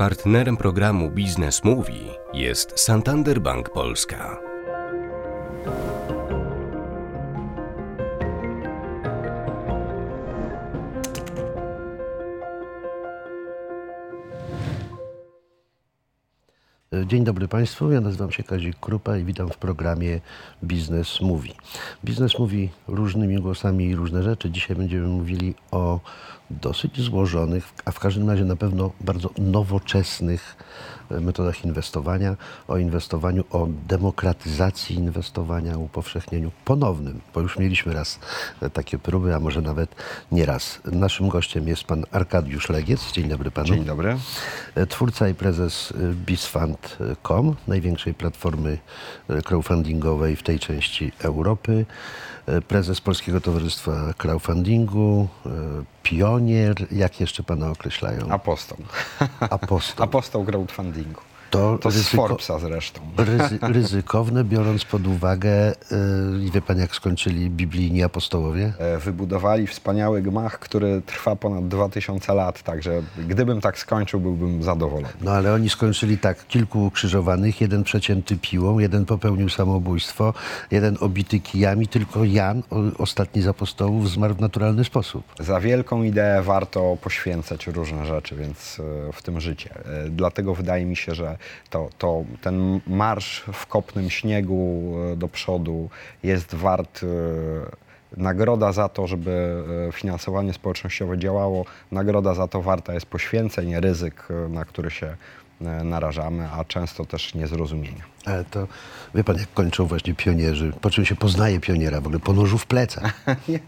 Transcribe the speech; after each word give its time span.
Partnerem 0.00 0.56
programu 0.56 1.10
Biznes 1.10 1.64
Mówi 1.64 2.08
jest 2.32 2.78
Santander 2.78 3.40
Bank 3.40 3.70
Polska. 3.70 4.49
Dzień 17.10 17.24
dobry 17.24 17.48
Państwu, 17.48 17.92
ja 17.92 18.00
nazywam 18.00 18.32
się 18.32 18.42
Kazik 18.42 18.80
Krupa 18.80 19.16
i 19.16 19.24
witam 19.24 19.48
w 19.48 19.56
programie 19.56 20.20
Biznes 20.64 21.20
Mówi. 21.20 21.54
Biznes 22.04 22.38
mówi 22.38 22.70
różnymi 22.88 23.36
głosami 23.36 23.84
i 23.84 23.96
różne 23.96 24.22
rzeczy. 24.22 24.50
Dzisiaj 24.50 24.76
będziemy 24.76 25.06
mówili 25.06 25.54
o 25.70 26.00
dosyć 26.50 27.00
złożonych, 27.00 27.72
a 27.84 27.90
w 27.90 27.98
każdym 27.98 28.30
razie 28.30 28.44
na 28.44 28.56
pewno 28.56 28.90
bardzo 29.00 29.30
nowoczesnych 29.38 30.56
metodach 31.20 31.64
inwestowania, 31.64 32.36
o 32.68 32.78
inwestowaniu, 32.78 33.44
o 33.50 33.68
demokratyzacji 33.88 34.96
inwestowania, 34.96 35.78
upowszechnieniu 35.78 36.50
ponownym, 36.64 37.20
bo 37.34 37.40
już 37.40 37.58
mieliśmy 37.58 37.92
raz 37.92 38.18
takie 38.72 38.98
próby, 38.98 39.34
a 39.34 39.40
może 39.40 39.62
nawet 39.62 39.94
nie 40.32 40.46
raz. 40.46 40.80
Naszym 40.84 41.28
gościem 41.28 41.68
jest 41.68 41.84
pan 41.84 42.04
Arkadiusz 42.10 42.68
Legiec. 42.68 43.12
Dzień 43.12 43.28
dobry 43.28 43.50
panu. 43.50 43.66
Dzień 43.66 43.84
dobry. 43.84 44.16
Twórca 44.88 45.28
i 45.28 45.34
prezes 45.34 45.92
bizfund.com, 47.00 47.56
największej 47.68 48.14
platformy 48.14 48.78
crowdfundingowej 49.44 50.36
w 50.36 50.42
tej 50.42 50.58
części 50.58 51.12
Europy. 51.18 51.86
Prezes 52.68 53.00
Polskiego 53.00 53.40
Towarzystwa 53.40 54.14
Crowdfundingu, 54.18 55.28
pionier, 56.02 56.74
jak 56.92 57.20
jeszcze 57.20 57.42
pana 57.42 57.70
określają? 57.70 58.28
Apostoł. 58.30 58.78
Apostoł. 59.40 60.04
Apostoł 60.08 60.44
crowdfundingu. 60.44 61.20
To, 61.50 61.78
To 61.78 61.90
z 61.90 61.96
ryzyko- 61.96 62.16
Forbesa 62.16 62.58
zresztą. 62.58 63.00
ryzy, 63.16 63.58
ryzykowne, 63.74 64.44
biorąc 64.44 64.84
pod 64.84 65.06
uwagę, 65.06 65.72
yy, 66.44 66.50
wie 66.50 66.62
pan 66.62 66.78
jak 66.78 66.94
skończyli 66.94 67.50
biblijni 67.50 68.02
apostołowie? 68.02 68.72
E, 68.78 68.98
Wybudowali 68.98 69.66
wspaniały 69.66 70.22
gmach, 70.22 70.58
który 70.58 71.02
trwa 71.06 71.36
ponad 71.36 71.68
2000 71.68 72.34
lat, 72.34 72.62
także 72.62 73.02
gdybym 73.28 73.60
tak 73.60 73.78
skończył, 73.78 74.20
byłbym 74.20 74.62
zadowolony. 74.62 75.08
No 75.20 75.30
ale 75.32 75.52
oni 75.54 75.68
skończyli 75.70 76.18
tak, 76.18 76.46
kilku 76.46 76.86
ukrzyżowanych, 76.86 77.60
jeden 77.60 77.82
przecięty 77.84 78.36
piłą, 78.36 78.78
jeden 78.78 79.04
popełnił 79.06 79.48
samobójstwo, 79.48 80.34
jeden 80.70 80.96
obity 81.00 81.40
kijami, 81.40 81.88
tylko 81.88 82.24
Jan, 82.24 82.62
o, 82.70 82.76
ostatni 83.02 83.42
z 83.42 83.46
apostołów, 83.48 84.10
zmarł 84.10 84.34
w 84.34 84.40
naturalny 84.40 84.84
sposób. 84.84 85.24
Za 85.40 85.60
wielką 85.60 86.02
ideę 86.02 86.42
warto 86.42 86.96
poświęcać 87.02 87.66
różne 87.66 88.06
rzeczy, 88.06 88.36
więc 88.36 88.80
e, 89.08 89.12
w 89.12 89.22
tym 89.22 89.40
życie. 89.40 89.70
E, 90.06 90.10
Dlatego 90.10 90.54
wydaje 90.54 90.86
mi 90.86 90.96
się, 90.96 91.14
że 91.14 91.36
to, 91.70 91.88
to, 91.98 92.24
ten 92.42 92.80
marsz 92.86 93.44
w 93.52 93.66
kopnym 93.66 94.10
śniegu 94.10 94.94
e, 95.12 95.16
do 95.16 95.28
przodu 95.28 95.88
jest 96.22 96.54
wart 96.54 97.00
e, 97.02 97.06
nagroda 98.16 98.72
za 98.72 98.88
to, 98.88 99.06
żeby 99.06 99.64
e, 99.88 99.92
finansowanie 99.92 100.52
społecznościowe 100.52 101.18
działało. 101.18 101.64
Nagroda 101.92 102.34
za 102.34 102.48
to 102.48 102.62
warta 102.62 102.94
jest 102.94 103.06
poświęceń, 103.06 103.80
ryzyk, 103.80 104.28
na 104.48 104.64
który 104.64 104.90
się 104.90 105.16
narażamy, 105.84 106.48
a 106.52 106.64
często 106.64 107.04
też 107.04 107.34
niezrozumienia. 107.34 108.04
Ale 108.24 108.44
to, 108.44 108.66
wie 109.14 109.24
pan, 109.24 109.36
jak 109.36 109.52
kończą 109.54 109.86
właśnie 109.86 110.14
pionierzy, 110.14 110.72
po 110.80 110.90
czym 110.90 111.04
się 111.04 111.16
poznaje 111.16 111.60
pioniera, 111.60 112.00
w 112.00 112.06
ogóle 112.06 112.20
po 112.20 112.32
nożu 112.32 112.58
w 112.58 112.66
plecach. 112.66 113.12
Ja, 113.48 113.58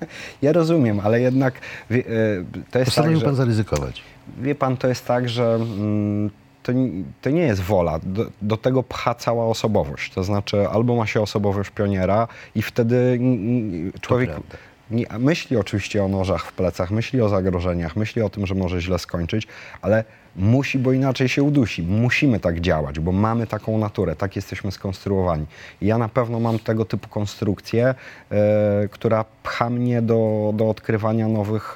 ja 0.43 0.53
rozumiem, 0.53 1.01
ale 1.05 1.21
jednak 1.21 1.55
wie, 1.91 2.03
to 2.03 2.09
jest 2.59 2.71
tak, 2.71 2.85
Postanowił 2.85 3.19
że... 3.19 3.25
pan 3.25 3.35
zaryzykować. 3.35 4.03
Wie 4.39 4.55
pan, 4.55 4.77
to 4.77 4.89
jest 4.89 5.07
tak, 5.07 5.29
że 5.29 5.55
mm, 5.55 6.31
to, 6.63 6.73
to 7.23 7.31
nie 7.31 7.43
jest 7.43 7.61
wola. 7.61 7.99
Do, 8.03 8.27
do 8.43 8.57
tego 8.57 8.83
pcha 8.83 9.15
cała 9.15 9.47
osobowość. 9.47 10.13
To 10.13 10.25
znaczy, 10.25 10.69
albo 10.69 10.97
ma 10.97 11.07
się 11.07 11.21
osobowość 11.21 11.71
pioniera 11.71 12.29
i 12.55 12.63
wtedy 12.63 13.21
człowiek 14.01 14.31
nie, 14.91 15.07
myśli 15.19 15.57
oczywiście 15.57 16.05
o 16.05 16.09
nożach 16.09 16.47
w 16.47 16.53
plecach, 16.53 16.91
myśli 16.91 17.21
o 17.21 17.29
zagrożeniach, 17.29 17.97
myśli 17.97 18.23
o 18.23 18.31
tym, 18.31 18.47
że 18.47 18.55
może 18.55 18.81
źle 18.81 18.99
skończyć, 18.99 19.47
ale 19.83 20.05
musi, 20.37 20.79
bo 20.79 20.93
inaczej 20.93 21.29
się 21.29 21.43
udusi. 21.43 21.83
Musimy 21.83 22.41
tak 22.41 22.61
działać, 22.61 23.01
bo 23.01 23.13
mamy 23.13 23.47
taką 23.47 23.79
naturę, 23.79 24.17
tak 24.17 24.37
jesteśmy 24.37 24.73
skonstruowani. 24.73 25.47
I 25.81 25.87
ja 25.87 25.99
na 25.99 26.09
pewno 26.09 26.41
mam 26.41 26.59
tego 26.59 26.85
typu 26.85 27.09
konstrukcję, 27.09 27.95
e, 28.31 28.89
która 28.91 29.25
pcha 29.43 29.71
mnie 29.71 30.03
do, 30.03 30.53
do 30.57 30.71
odkrywania 30.71 31.29
nowych 31.29 31.75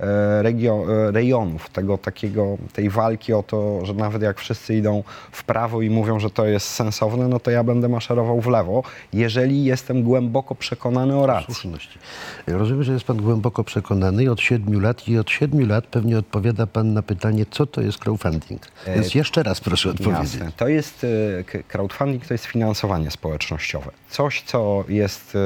e, 0.00 1.12
rejonów, 1.12 1.70
tego 1.70 1.98
takiego, 1.98 2.58
tej 2.72 2.90
walki 2.90 3.32
o 3.32 3.42
to, 3.42 3.86
że 3.86 3.94
nawet 3.94 4.22
jak 4.22 4.38
wszyscy 4.38 4.74
idą 4.74 5.02
w 5.32 5.44
prawo 5.44 5.82
i 5.82 5.90
mówią, 5.90 6.20
że 6.20 6.30
to 6.30 6.46
jest 6.46 6.68
sensowne, 6.68 7.28
no 7.28 7.40
to 7.40 7.50
ja 7.50 7.64
będę 7.64 7.88
maszerował 7.88 8.40
w 8.40 8.46
lewo, 8.46 8.82
jeżeli 9.12 9.64
jestem 9.64 10.02
głęboko 10.02 10.54
przekonany 10.54 11.16
o 11.16 11.26
racji. 11.26 11.54
Słuszności. 11.54 11.98
Rozumiem, 12.46 12.82
że 12.82 12.92
jest 12.92 13.04
pan 13.04 13.16
głęboko 13.16 13.64
przekonany 13.64 14.30
od 14.30 14.40
siedmiu 14.40 14.80
lat 14.80 15.08
i 15.08 15.18
od 15.18 15.30
siedmiu 15.30 15.66
lat 15.66 15.86
pewnie 15.86 16.18
odpowiada 16.18 16.66
pan 16.66 16.94
na 16.94 17.02
pytanie, 17.02 17.46
co 17.50 17.66
to 17.74 17.80
jest 17.80 17.98
crowdfunding. 17.98 18.62
Więc 18.86 19.14
jeszcze 19.14 19.42
raz 19.42 19.60
proszę 19.60 19.90
odpowiedzieć. 19.90 20.34
Jasne. 20.34 20.52
To 20.56 20.68
jest 20.68 21.06
e, 21.54 21.62
crowdfunding, 21.62 22.26
to 22.26 22.34
jest 22.34 22.44
finansowanie 22.44 23.10
społecznościowe. 23.10 23.90
Coś, 24.10 24.42
co 24.42 24.84
jest 24.88 25.36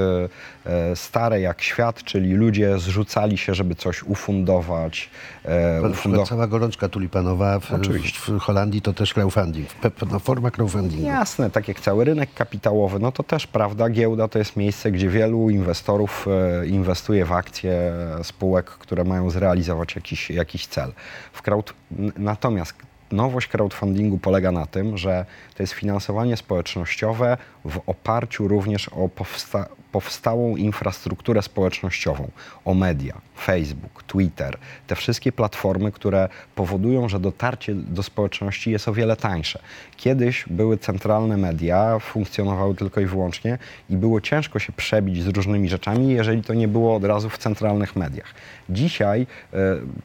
e, 0.66 0.70
e, 0.90 0.96
stare 0.96 1.40
jak 1.40 1.62
świat, 1.62 2.02
czyli 2.04 2.34
ludzie 2.34 2.78
zrzucali 2.78 3.38
się, 3.38 3.54
żeby 3.54 3.74
coś 3.74 4.02
ufundować. 4.02 5.10
e, 5.44 5.80
Na 5.82 5.88
ufundo- 5.88 5.92
przykład 5.92 6.28
cała 6.28 6.46
gorączka 6.46 6.88
tulipanowa 6.88 7.60
w, 7.60 7.72
Oczywiście. 7.72 8.18
w 8.32 8.38
Holandii 8.38 8.82
to 8.82 8.92
też 8.92 9.14
crowdfunding, 9.14 9.68
pewna 9.98 10.18
forma 10.18 10.50
crowdfundingu. 10.50 11.06
Jasne, 11.06 11.50
tak 11.50 11.68
jak 11.68 11.80
cały 11.80 12.04
rynek 12.04 12.34
kapitałowy, 12.34 12.98
no 12.98 13.12
to 13.12 13.22
też 13.22 13.46
prawda, 13.46 13.88
giełda 13.90 14.28
to 14.28 14.38
jest 14.38 14.56
miejsce, 14.56 14.90
gdzie 14.92 15.08
wielu 15.08 15.50
inwestorów 15.50 16.26
e, 16.62 16.66
inwestuje 16.66 17.24
w 17.24 17.32
akcje 17.32 17.92
spółek, 18.22 18.66
które 18.66 19.04
mają 19.04 19.30
zrealizować 19.30 19.96
jakiś, 19.96 20.30
jakiś 20.30 20.66
cel. 20.66 20.92
W 21.32 21.42
crowd... 21.42 21.72
Natomiast 22.18 22.74
nowość 23.12 23.48
crowdfundingu 23.48 24.18
polega 24.18 24.52
na 24.52 24.66
tym, 24.66 24.98
że 24.98 25.26
to 25.54 25.62
jest 25.62 25.72
finansowanie 25.72 26.36
społecznościowe 26.36 27.36
w 27.64 27.80
oparciu 27.86 28.48
również 28.48 28.88
o 28.88 29.08
powsta... 29.08 29.66
powstałą 29.92 30.56
infrastrukturę 30.56 31.42
społecznościową, 31.42 32.30
o 32.64 32.74
media, 32.74 33.14
Facebook, 33.40 34.02
Twitter, 34.02 34.58
te 34.86 34.94
wszystkie 34.96 35.32
platformy, 35.32 35.92
które 35.92 36.28
powodują, 36.54 37.08
że 37.08 37.20
dotarcie 37.20 37.74
do 37.74 38.02
społeczności 38.02 38.70
jest 38.70 38.88
o 38.88 38.92
wiele 38.92 39.16
tańsze. 39.16 39.58
Kiedyś 39.96 40.44
były 40.50 40.78
centralne 40.78 41.36
media, 41.36 41.98
funkcjonowały 41.98 42.74
tylko 42.74 43.00
i 43.00 43.06
wyłącznie 43.06 43.58
i 43.90 43.96
było 43.96 44.20
ciężko 44.20 44.58
się 44.58 44.72
przebić 44.72 45.22
z 45.22 45.28
różnymi 45.28 45.68
rzeczami, 45.68 46.08
jeżeli 46.08 46.42
to 46.42 46.54
nie 46.54 46.68
było 46.68 46.96
od 46.96 47.04
razu 47.04 47.30
w 47.30 47.38
centralnych 47.38 47.96
mediach. 47.96 48.34
Dzisiaj 48.70 49.26
e, 49.52 49.56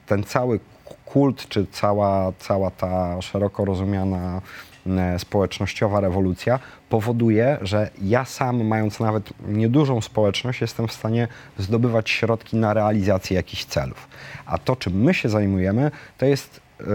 ten 0.05 0.23
cały 0.23 0.59
kult, 1.05 1.47
czy 1.47 1.65
cała, 1.71 2.31
cała 2.39 2.71
ta 2.71 3.21
szeroko 3.21 3.65
rozumiana 3.65 4.41
e, 4.87 5.19
społecznościowa 5.19 5.99
rewolucja 5.99 6.59
powoduje, 6.89 7.57
że 7.61 7.89
ja 8.01 8.25
sam, 8.25 8.67
mając 8.67 8.99
nawet 8.99 9.29
niedużą 9.47 10.01
społeczność, 10.01 10.61
jestem 10.61 10.87
w 10.87 10.93
stanie 10.93 11.27
zdobywać 11.57 12.09
środki 12.09 12.57
na 12.57 12.73
realizację 12.73 13.35
jakichś 13.35 13.65
celów. 13.65 14.07
A 14.45 14.57
to, 14.57 14.75
czym 14.75 14.93
my 14.93 15.13
się 15.13 15.29
zajmujemy, 15.29 15.91
to 16.17 16.25
jest 16.25 16.61
e, 16.81 16.85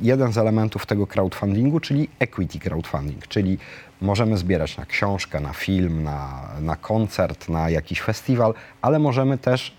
jeden 0.00 0.32
z 0.32 0.38
elementów 0.38 0.86
tego 0.86 1.06
crowdfundingu, 1.06 1.80
czyli 1.80 2.08
equity 2.18 2.58
crowdfunding, 2.58 3.26
czyli 3.26 3.58
możemy 4.00 4.36
zbierać 4.36 4.76
na 4.76 4.86
książkę, 4.86 5.40
na 5.40 5.52
film, 5.52 6.02
na, 6.02 6.48
na 6.60 6.76
koncert, 6.76 7.48
na 7.48 7.70
jakiś 7.70 8.00
festiwal, 8.00 8.54
ale 8.82 8.98
możemy 8.98 9.38
też 9.38 9.77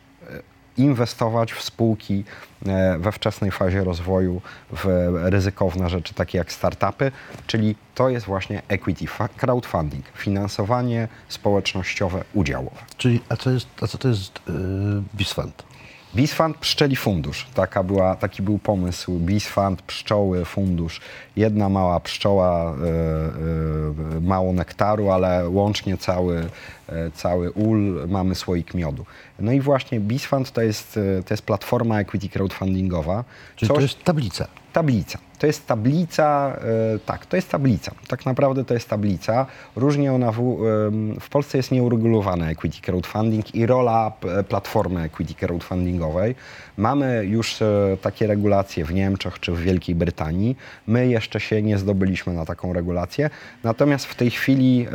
inwestować 0.79 1.53
w 1.53 1.61
spółki 1.61 2.23
e, 2.65 2.97
we 2.99 3.11
wczesnej 3.11 3.51
fazie 3.51 3.83
rozwoju, 3.83 4.41
w 4.71 5.11
ryzykowne 5.23 5.89
rzeczy 5.89 6.13
takie 6.13 6.37
jak 6.37 6.51
startupy, 6.51 7.11
czyli 7.47 7.75
to 7.95 8.09
jest 8.09 8.25
właśnie 8.25 8.61
equity 8.67 9.05
crowdfunding, 9.37 10.05
finansowanie 10.15 11.07
społecznościowe 11.29 12.23
udziałowe. 12.33 12.77
Czyli, 12.97 13.21
a 13.29 13.35
co, 13.35 13.49
jest, 13.49 13.67
a 13.81 13.87
co 13.87 13.97
to 13.97 14.07
jest 14.07 14.39
yy? 14.47 15.68
BizFund 16.15 16.57
pszczeli 16.57 16.95
fundusz. 16.95 17.47
Taka 17.53 17.83
była, 17.83 18.15
taki 18.15 18.41
był 18.41 18.59
pomysł. 18.59 19.19
BizFund, 19.19 19.81
pszczoły, 19.81 20.45
fundusz. 20.45 21.01
Jedna 21.35 21.69
mała 21.69 21.99
pszczoła, 21.99 22.75
e, 22.75 24.17
e, 24.17 24.21
mało 24.21 24.53
nektaru, 24.53 25.09
ale 25.09 25.49
łącznie 25.49 25.97
cały, 25.97 26.49
e, 26.89 27.11
cały 27.11 27.51
ul, 27.51 28.07
mamy 28.07 28.35
słoik 28.35 28.73
miodu. 28.73 29.05
No 29.39 29.51
i 29.51 29.61
właśnie 29.61 29.99
BizFund 29.99 30.51
to 30.51 30.61
jest, 30.61 30.99
to 31.25 31.33
jest 31.33 31.43
platforma 31.43 31.99
equity 31.99 32.29
crowdfundingowa. 32.29 33.23
Czyli 33.55 33.73
to 33.73 33.81
jest 33.81 34.03
tablica. 34.03 34.47
Tablica. 34.73 35.19
To 35.39 35.47
jest 35.47 35.67
tablica, 35.67 36.57
e, 36.95 36.99
tak, 36.99 37.25
to 37.25 37.35
jest 37.35 37.49
tablica. 37.49 37.91
Tak 38.07 38.25
naprawdę 38.25 38.65
to 38.65 38.73
jest 38.73 38.89
tablica. 38.89 39.45
Różnie 39.75 40.13
ona 40.13 40.31
w, 40.31 40.39
em, 40.39 41.19
w 41.19 41.29
Polsce 41.29 41.57
jest 41.57 41.71
nieuregulowana 41.71 42.49
equity 42.49 42.81
crowdfunding 42.81 43.55
i 43.55 43.65
rola 43.65 44.11
p- 44.11 44.43
platformy 44.43 45.01
equity 45.01 45.33
crowdfundingowej. 45.33 46.35
Mamy 46.77 47.25
już 47.25 47.61
e, 47.61 47.97
takie 48.01 48.27
regulacje 48.27 48.85
w 48.85 48.93
Niemczech 48.93 49.39
czy 49.39 49.51
w 49.51 49.59
Wielkiej 49.59 49.95
Brytanii. 49.95 50.57
My 50.87 51.07
jeszcze 51.07 51.39
się 51.39 51.61
nie 51.61 51.77
zdobyliśmy 51.77 52.33
na 52.33 52.45
taką 52.45 52.73
regulację. 52.73 53.29
Natomiast 53.63 54.05
w 54.05 54.15
tej 54.15 54.31
chwili 54.31 54.87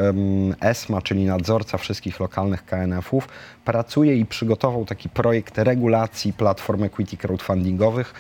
ESMA, 0.61 1.03
czyli 1.03 1.25
nadzorca 1.25 1.79
wszystkich 1.79 2.21
lokalnych 2.21 2.65
KNF-ów, 2.65 3.29
pracuje 3.65 4.17
i 4.17 4.27
przygotował 4.27 4.85
taki 4.85 5.09
projekt 5.09 5.59
regulacji 5.59 6.33
platform 6.33 6.83
equity 6.83 7.17
crowdfundingowych 7.17 8.15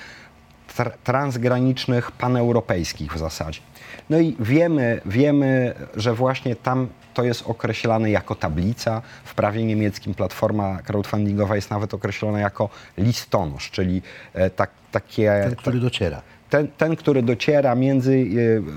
tr- 0.76 0.92
transgranicznych, 1.04 2.12
paneuropejskich 2.12 3.12
w 3.14 3.18
zasadzie. 3.18 3.60
No 4.10 4.18
i 4.18 4.36
wiemy, 4.40 5.00
wiemy, 5.06 5.74
że 5.96 6.14
właśnie 6.14 6.56
tam 6.56 6.88
to 7.14 7.24
jest 7.24 7.42
określane 7.46 8.10
jako 8.10 8.34
tablica. 8.34 9.02
W 9.24 9.34
prawie 9.34 9.64
niemieckim 9.64 10.14
platforma 10.14 10.78
crowdfundingowa 10.82 11.56
jest 11.56 11.70
nawet 11.70 11.94
określona 11.94 12.40
jako 12.40 12.70
listonosz, 12.98 13.70
czyli 13.70 14.02
e, 14.34 14.50
tak, 14.50 14.70
takie... 14.92 15.40
Ten, 15.44 15.56
który 15.56 15.80
dociera. 15.80 16.22
ten, 16.50 16.68
ten, 16.68 16.96
który 16.96 17.22
dociera 17.22 17.74
między, 17.74 18.26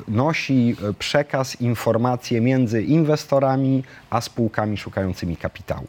e, 0.07 0.11
nosi 0.11 0.75
e, 0.89 0.93
przekaz, 0.93 1.61
informacje 1.61 2.41
między 2.41 2.83
inwestorami 2.83 3.83
a 4.09 4.21
spółkami 4.21 4.77
szukającymi 4.77 5.38
kapitału. 5.38 5.88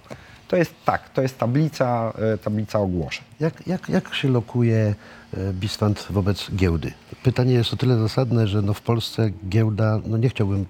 To 0.49 0.57
jest 0.57 0.75
tak, 0.85 1.09
to 1.09 1.23
jest 1.23 1.39
tablica, 1.39 2.13
tablica 2.45 2.79
ogłoszeń. 2.79 3.25
Jak, 3.41 3.67
jak, 3.67 3.89
jak 3.89 4.15
się 4.15 4.29
lokuje 4.29 4.95
e, 5.37 5.53
Bisfund 5.53 6.07
wobec 6.11 6.51
giełdy? 6.55 6.93
Pytanie 7.23 7.53
jest 7.53 7.73
o 7.73 7.77
tyle 7.77 7.99
zasadne, 7.99 8.49
że 8.49 8.63
no 8.63 8.75
w 8.75 8.83
Polsce 8.83 9.31
giełda, 9.49 10.01
no 10.07 10.17
nie 10.17 10.29
chciałbym 10.29 10.67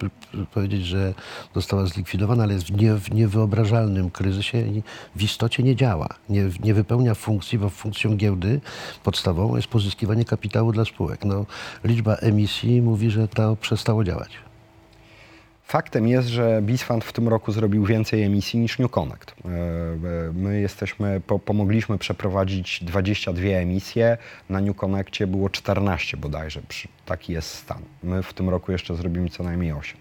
powiedzieć, 0.55 0.87
że 0.87 1.15
została 1.55 1.87
zlikwidowana, 1.87 2.43
ale 2.43 2.55
jest 2.55 2.67
w, 2.67 2.71
nie, 2.71 2.95
w 2.95 3.15
niewyobrażalnym 3.15 4.11
kryzysie 4.11 4.59
i 4.59 4.83
w 5.17 5.23
istocie 5.23 5.63
nie 5.63 5.77
działa. 5.77 6.09
Nie, 6.29 6.51
nie 6.65 6.75
wypełnia 6.75 7.15
funkcji, 7.15 7.59
bo 7.59 7.71
funkcją 7.71 8.17
giełdy 8.17 8.61
podstawową 9.05 9.57
jest 9.57 9.69
pozyskiwanie 9.69 10.25
kapitału 10.25 10.73
dla 10.73 10.85
spółek. 10.85 11.25
No, 11.25 11.47
liczba 11.85 12.15
emisji 12.15 12.83
mówi, 12.83 13.11
że 13.11 13.29
to 13.29 13.57
przestało 13.57 14.05
działać. 14.05 14.48
Faktem 15.71 16.09
jest, 16.09 16.29
że 16.29 16.63
BizFund 16.63 17.05
w 17.05 17.13
tym 17.13 17.29
roku 17.29 17.53
zrobił 17.53 17.85
więcej 17.85 18.23
emisji 18.23 18.59
niż 18.61 18.79
New 18.79 18.91
Connect. 18.91 19.31
E, 19.31 19.49
e, 19.49 20.33
My 20.33 20.61
jesteśmy, 20.61 21.21
po, 21.27 21.39
pomogliśmy 21.39 21.99
przeprowadzić 21.99 22.85
22 22.85 23.49
emisje, 23.49 24.19
na 24.49 24.61
New 24.61 24.77
Connectie 24.77 25.27
było 25.27 25.51
14 25.51 26.17
bodajże, 26.17 26.61
taki 27.07 27.33
jest 27.33 27.51
stan. 27.51 27.83
My 28.03 28.23
w 28.23 28.33
tym 28.33 28.49
roku 28.49 28.73
jeszcze 28.73 28.95
zrobimy 28.95 29.31
co 29.31 29.43
najmniej 29.43 29.73
8. 29.73 29.97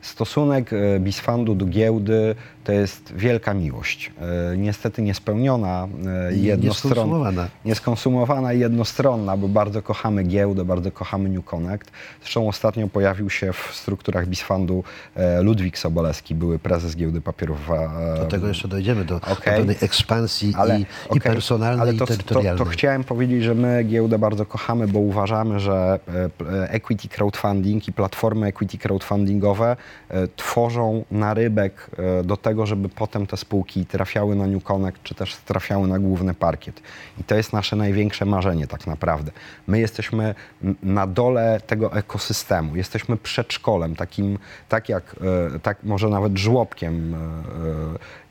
Stosunek 0.00 0.72
e, 0.72 1.00
BizFundu 1.00 1.54
do 1.54 1.66
giełdy 1.66 2.34
to 2.64 2.72
jest 2.72 3.12
wielka 3.16 3.54
miłość. 3.54 4.12
E, 4.52 4.56
Niestety 4.56 5.02
niespełniona, 5.02 5.88
e, 6.28 6.34
I 6.34 6.42
jednostronna 6.42 6.94
nieskonsumowana. 6.94 7.48
nieskonsumowana 7.64 8.52
i 8.52 8.58
jednostronna, 8.58 9.36
bo 9.36 9.48
bardzo 9.48 9.82
kochamy 9.82 10.24
giełdę, 10.24 10.64
bardzo 10.64 10.92
kochamy 10.92 11.28
New 11.28 11.44
Connect. 11.44 11.90
Zresztą 12.20 12.48
ostatnio 12.48 12.88
pojawił 12.88 13.30
się 13.30 13.52
w 13.52 13.70
strukturach 13.74 14.26
BizFundu 14.26 14.84
e, 15.14 15.42
Ludwik 15.42 15.78
Sobolewski, 15.78 16.34
były 16.34 16.58
prezes 16.58 16.96
giełdy 16.96 17.20
papierów. 17.20 17.58
Do 18.16 18.26
tego 18.26 18.48
jeszcze 18.48 18.68
dojdziemy, 18.68 19.04
do, 19.04 19.20
do 19.20 19.26
Okej. 19.32 19.56
pewnej 19.56 19.76
ekspansji 19.80 20.54
ale, 20.58 20.78
i, 20.78 20.82
i 20.82 20.86
okej, 21.08 21.20
personalnej, 21.20 21.80
ale 21.80 21.94
i 21.94 21.98
to, 21.98 22.06
to, 22.06 22.12
terytorialnej. 22.12 22.64
to 22.64 22.70
chciałem 22.70 23.04
powiedzieć, 23.04 23.42
że 23.42 23.54
my 23.54 23.84
giełdę 23.84 24.18
bardzo 24.18 24.46
kochamy, 24.46 24.88
bo 24.88 24.98
uważamy, 24.98 25.60
że 25.60 25.98
equity 26.68 27.08
crowdfunding 27.08 27.88
i 27.88 27.92
platformy 27.92 28.46
equity 28.46 28.78
crowdfundingowe 28.78 29.76
tworzą 30.36 31.04
narybek 31.10 31.90
do 32.24 32.36
tego, 32.36 32.59
żeby 32.66 32.88
potem 32.88 33.26
te 33.26 33.36
spółki 33.36 33.86
trafiały 33.86 34.36
na 34.36 34.46
New 34.46 34.62
czy 35.02 35.14
też 35.14 35.36
trafiały 35.36 35.88
na 35.88 35.98
główny 35.98 36.34
parkiet. 36.34 36.82
I 37.20 37.24
to 37.24 37.34
jest 37.34 37.52
nasze 37.52 37.76
największe 37.76 38.24
marzenie 38.24 38.66
tak 38.66 38.86
naprawdę. 38.86 39.32
My 39.66 39.80
jesteśmy 39.80 40.34
na 40.82 41.06
dole 41.06 41.60
tego 41.66 41.92
ekosystemu, 41.92 42.76
jesteśmy 42.76 43.16
przedszkolem, 43.16 43.96
takim, 43.96 44.38
tak 44.68 44.88
jak, 44.88 45.16
e, 45.54 45.58
tak 45.58 45.82
może 45.82 46.08
nawet 46.08 46.38
żłobkiem. 46.38 47.14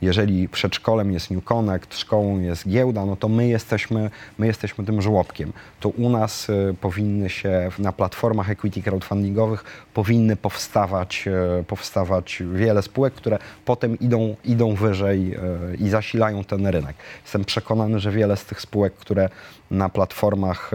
Jeżeli 0.01 0.49
przedszkolem 0.49 1.11
jest 1.11 1.31
New 1.31 1.43
Connect, 1.43 1.97
szkołą 1.97 2.39
jest 2.39 2.69
giełda, 2.69 3.05
no 3.05 3.15
to 3.15 3.29
my 3.29 3.47
jesteśmy, 3.47 4.11
my 4.37 4.47
jesteśmy 4.47 4.85
tym 4.85 5.01
żłobkiem. 5.01 5.53
To 5.79 5.89
u 5.89 6.09
nas 6.09 6.49
e, 6.49 6.73
powinny 6.73 7.29
się 7.29 7.69
na 7.79 7.91
platformach 7.91 8.49
equity 8.49 8.81
crowdfundingowych 8.81 9.63
powinny 9.93 10.35
powstawać, 10.35 11.27
e, 11.27 11.63
powstawać 11.63 12.43
wiele 12.53 12.81
spółek, 12.81 13.13
które 13.13 13.39
potem 13.65 13.99
idą, 13.99 14.35
idą 14.45 14.75
wyżej 14.75 15.33
e, 15.33 15.39
i 15.75 15.89
zasilają 15.89 16.43
ten 16.43 16.67
rynek. 16.67 16.95
Jestem 17.23 17.45
przekonany, 17.45 17.99
że 17.99 18.11
wiele 18.11 18.37
z 18.37 18.45
tych 18.45 18.61
spółek, 18.61 18.93
które 18.93 19.29
na 19.71 19.89
platformach 19.89 20.71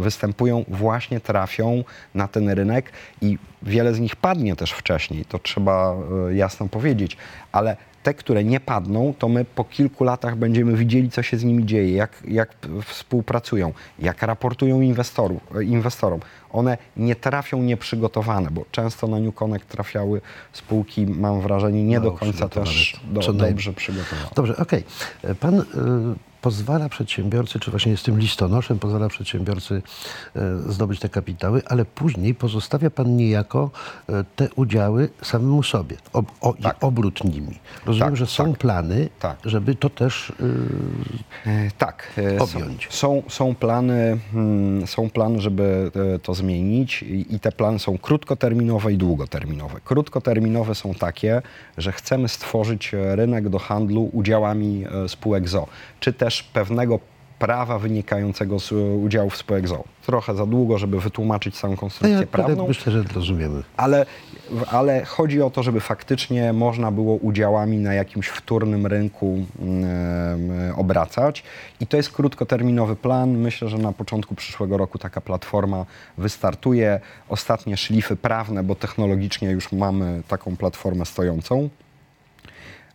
występują, 0.00 0.64
właśnie 0.68 1.20
trafią 1.20 1.84
na 2.14 2.28
ten 2.28 2.50
rynek 2.50 2.92
i 3.22 3.38
wiele 3.62 3.94
z 3.94 4.00
nich 4.00 4.16
padnie 4.16 4.56
też 4.56 4.72
wcześniej, 4.72 5.24
to 5.24 5.38
trzeba 5.38 5.96
jasno 6.30 6.68
powiedzieć, 6.68 7.16
ale 7.52 7.76
te, 8.02 8.14
które 8.14 8.44
nie 8.44 8.60
padną, 8.60 9.14
to 9.18 9.28
my 9.28 9.44
po 9.44 9.64
kilku 9.64 10.04
latach 10.04 10.36
będziemy 10.36 10.76
widzieli, 10.76 11.10
co 11.10 11.22
się 11.22 11.36
z 11.36 11.44
nimi 11.44 11.66
dzieje, 11.66 11.94
jak, 11.94 12.22
jak 12.28 12.56
współpracują, 12.84 13.72
jak 13.98 14.22
raportują 14.22 14.80
inwestorów, 14.80 15.42
inwestorom. 15.62 16.20
One 16.52 16.78
nie 16.96 17.16
trafią 17.16 17.62
nieprzygotowane, 17.62 18.50
bo 18.50 18.64
często 18.70 19.06
na 19.06 19.18
New 19.18 19.34
Connect 19.34 19.68
trafiały 19.68 20.20
spółki, 20.52 21.06
mam 21.06 21.40
wrażenie, 21.40 21.84
nie 21.84 22.00
Mało 22.00 22.10
do 22.10 22.18
końca 22.18 22.48
też 22.48 23.00
do, 23.04 23.32
dobrze 23.32 23.72
przygotowane. 23.72 24.28
Dobrze, 24.34 24.56
okej. 24.56 24.84
E, 25.22 25.34
Pan 25.34 25.60
y, 25.60 25.64
pozwala 26.42 26.88
przedsiębiorcy, 26.88 27.60
czy 27.60 27.70
właśnie 27.70 27.92
jest 27.92 28.04
tym 28.04 28.18
listonoszem, 28.18 28.78
pozwala 28.78 29.08
przedsiębiorcy 29.08 29.82
y, 30.36 30.72
zdobyć 30.72 31.00
te 31.00 31.08
kapitały, 31.08 31.62
ale 31.66 31.84
później 31.84 32.34
pozostawia 32.34 32.90
Pan 32.90 33.16
niejako 33.16 33.70
y, 34.10 34.12
te 34.36 34.48
udziały 34.56 35.08
samemu 35.22 35.62
sobie, 35.62 35.96
ob, 36.12 36.26
o, 36.40 36.54
i 36.58 36.62
Tak. 36.62 36.76
obrót 36.80 37.24
nimi. 37.24 37.58
Rozumiem, 37.86 38.08
Tak, 38.08 38.16
że 38.16 38.26
są 38.26 38.50
tak. 38.50 38.58
plany, 38.58 39.08
Tak. 39.20 39.36
żeby 39.44 39.74
to 39.74 39.90
też... 39.90 40.30
Y, 40.40 40.50
E, 41.46 41.70
Tak, 41.78 42.12
e, 42.16 42.38
są, 42.46 42.58
Objąć. 42.58 42.88
są, 42.90 43.22
są, 43.28 43.54
plany, 43.54 44.18
mm, 44.34 44.86
są 44.86 45.10
plany, 45.10 45.40
żeby 45.40 45.90
e, 46.14 46.18
to 46.18 46.34
zmienić 46.34 47.02
i, 47.02 47.34
i 47.34 47.40
te 47.40 47.52
plany 47.52 47.78
są 47.78 47.98
krótkoterminowe 47.98 48.92
i 48.92 48.96
długoterminowe. 48.96 49.80
Krótkoterminowe 49.84 50.74
są 50.74 50.94
takie, 50.94 51.42
że 51.78 51.92
chcemy 51.92 52.28
stworzyć 52.28 52.94
e, 52.94 53.16
rynek 53.16 53.48
do 53.48 53.58
handlu 53.58 54.10
udziałami 54.12 54.84
e, 55.04 55.08
spółek 55.08 55.48
ZO, 55.48 55.66
czy 56.00 56.12
też 56.12 56.29
pewnego 56.42 56.98
prawa 57.40 57.78
wynikającego 57.78 58.60
z 58.60 58.72
e, 58.72 58.74
udziałów 58.76 59.36
spółek 59.36 59.68
ZO. 59.68 59.84
Trochę 60.06 60.34
za 60.34 60.46
długo, 60.46 60.78
żeby 60.78 61.00
wytłumaczyć 61.00 61.58
całą 61.58 61.76
konstrukcję 61.76 62.20
ja 62.20 62.26
prawną 62.26 62.68
myślę, 62.68 62.92
że 62.92 63.02
rozumiemy. 63.02 63.62
ale, 63.76 64.06
ale 64.70 65.04
chodzi 65.04 65.42
o 65.42 65.50
to, 65.50 65.62
żeby 65.62 65.80
faktycznie 65.80 66.52
można 66.52 66.90
było 66.90 67.14
udziałami 67.14 67.76
na 67.76 67.94
jakimś 67.94 68.28
wtórnym 68.28 68.86
rynku 68.86 69.38
em, 69.62 69.78
obracać. 70.76 71.42
I 71.80 71.86
to 71.86 71.96
jest 71.96 72.12
krótkoterminowy 72.12 72.96
plan. 72.96 73.38
Myślę, 73.38 73.68
że 73.68 73.78
na 73.78 73.92
początku 73.92 74.34
przyszłego 74.34 74.76
roku 74.76 74.98
taka 74.98 75.20
platforma 75.20 75.86
wystartuje. 76.18 77.00
Ostatnie 77.28 77.76
szlify 77.76 78.16
prawne, 78.16 78.62
bo 78.62 78.74
technologicznie 78.74 79.50
już 79.50 79.72
mamy 79.72 80.22
taką 80.28 80.56
platformę 80.56 81.06
stojącą. 81.06 81.68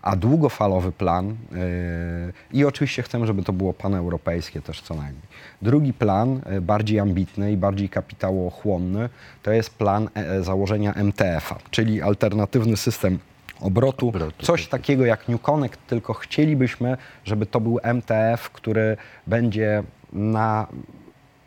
A 0.05 0.15
długofalowy 0.15 0.91
plan, 0.91 1.27
yy, 1.27 2.57
i 2.59 2.65
oczywiście 2.65 3.03
chcemy, 3.03 3.27
żeby 3.27 3.43
to 3.43 3.53
było 3.53 3.73
paneuropejskie 3.73 4.61
też 4.61 4.81
co 4.81 4.93
najmniej. 4.93 5.23
Drugi 5.61 5.93
plan, 5.93 6.41
yy, 6.51 6.61
bardziej 6.61 6.99
ambitny 6.99 7.51
i 7.51 7.57
bardziej 7.57 7.89
kapitałochłonny, 7.89 9.09
to 9.43 9.51
jest 9.51 9.77
plan 9.77 10.09
e, 10.13 10.43
założenia 10.43 10.93
MTF-a, 10.93 11.57
czyli 11.71 12.01
alternatywny 12.01 12.77
system 12.77 13.19
obrotu. 13.61 14.09
Obrotu, 14.09 14.45
Coś 14.45 14.67
takiego 14.67 15.05
jak 15.05 15.27
New 15.27 15.41
Connect, 15.41 15.87
tylko 15.87 16.13
chcielibyśmy, 16.13 16.97
żeby 17.23 17.45
to 17.45 17.59
był 17.59 17.79
MTF, 17.83 18.49
który 18.49 18.97
będzie 19.27 19.83
na 20.13 20.67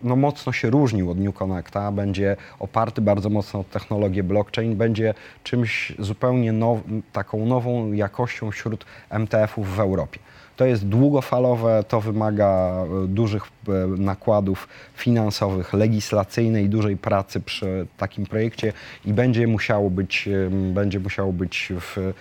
no, 0.02 0.16
mocno 0.16 0.52
się 0.52 0.70
różnił 0.70 1.10
od 1.10 1.18
New 1.18 1.34
Connecta, 1.34 1.92
będzie 1.92 2.36
oparty 2.58 3.00
bardzo 3.00 3.30
mocno 3.30 3.60
o 3.60 3.64
technologię 3.64 4.22
blockchain, 4.22 4.76
będzie 4.76 5.14
czymś 5.42 5.92
zupełnie 5.98 6.52
now, 6.52 6.78
taką 7.12 7.46
nową 7.46 7.92
jakością 7.92 8.50
wśród 8.50 8.84
MTF-ów 9.10 9.76
w 9.76 9.80
Europie. 9.80 10.18
To 10.58 10.66
jest 10.66 10.88
długofalowe, 10.88 11.84
to 11.88 12.00
wymaga 12.00 12.84
e, 13.04 13.06
dużych 13.06 13.42
e, 13.42 13.72
nakładów 13.86 14.68
finansowych, 14.94 15.72
legislacyjnej 15.72 16.68
dużej 16.68 16.96
pracy 16.96 17.40
przy 17.40 17.86
takim 17.96 18.26
projekcie 18.26 18.72
i 19.04 19.12
będzie 19.12 19.46
musiało 19.46 19.90
być, 19.90 20.28
będzie 20.50 21.00
musiało 21.00 21.32
być 21.32 21.72
w, 21.80 21.98
e, 21.98 22.12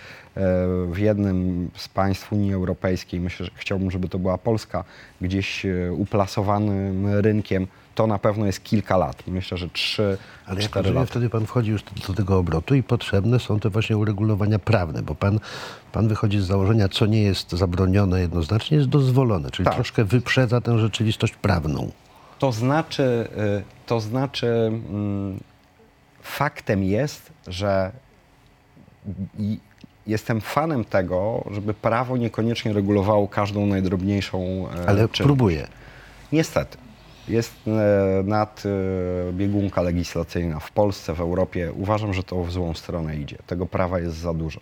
w 0.92 0.98
jednym 0.98 1.70
z 1.74 1.88
państw 1.88 2.32
Unii 2.32 2.54
Europejskiej. 2.54 3.20
Myślę, 3.20 3.46
że 3.46 3.52
chciałbym, 3.54 3.90
żeby 3.90 4.08
to 4.08 4.18
była 4.18 4.38
Polska, 4.38 4.84
gdzieś 5.20 5.66
uplasowanym 5.96 7.06
rynkiem. 7.20 7.66
To 7.98 8.06
na 8.06 8.18
pewno 8.18 8.46
jest 8.46 8.64
kilka 8.64 8.96
lat. 8.96 9.22
Myślę, 9.26 9.58
że 9.58 9.68
trzy, 9.68 10.18
Ale 10.46 10.60
jak 10.60 10.70
cztery 10.70 10.82
rozumiem, 10.82 11.02
lata. 11.02 11.10
wtedy 11.10 11.30
pan 11.30 11.46
wchodzi 11.46 11.70
już 11.70 11.82
do 12.08 12.14
tego 12.14 12.38
obrotu 12.38 12.74
i 12.74 12.82
potrzebne 12.82 13.38
są 13.40 13.60
te 13.60 13.70
właśnie 13.70 13.96
uregulowania 13.96 14.58
prawne, 14.58 15.02
bo 15.02 15.14
pan, 15.14 15.40
pan 15.92 16.08
wychodzi 16.08 16.40
z 16.40 16.44
założenia, 16.44 16.88
co 16.88 17.06
nie 17.06 17.22
jest 17.22 17.52
zabronione 17.52 18.20
jednoznacznie, 18.20 18.76
jest 18.76 18.88
dozwolone, 18.88 19.50
czyli 19.50 19.64
Tak. 19.64 19.74
troszkę 19.74 20.04
wyprzedza 20.04 20.60
tę 20.60 20.78
rzeczywistość 20.78 21.34
prawną. 21.34 21.90
To 22.38 22.52
znaczy, 22.52 23.28
y, 23.58 23.86
to 23.86 24.00
znaczy 24.00 24.46
mm, 24.88 25.40
faktem 26.22 26.84
jest, 26.84 27.32
że 27.46 27.92
jestem 30.06 30.40
fanem 30.40 30.84
tego, 30.84 31.44
żeby 31.50 31.74
prawo 31.74 32.16
niekoniecznie 32.16 32.72
regulowało 32.72 33.28
każdą 33.28 33.66
najdrobniejszą 33.66 34.38
e, 34.68 34.88
Ale 34.88 34.98
czynność. 34.98 35.22
próbuje. 35.22 35.68
Niestety. 36.32 36.78
Jest 37.28 37.54
e, 37.66 38.22
nad 38.24 38.62
e, 38.66 39.32
legislacyjna 39.82 40.60
w 40.60 40.70
Polsce, 40.70 41.14
w 41.14 41.20
Europie. 41.20 41.72
Uważam, 41.72 42.14
że 42.14 42.22
to 42.22 42.44
w 42.44 42.52
złą 42.52 42.74
stronę 42.74 43.16
idzie. 43.16 43.36
Tego 43.46 43.66
prawa 43.66 44.00
jest 44.00 44.16
za 44.16 44.34
dużo. 44.34 44.60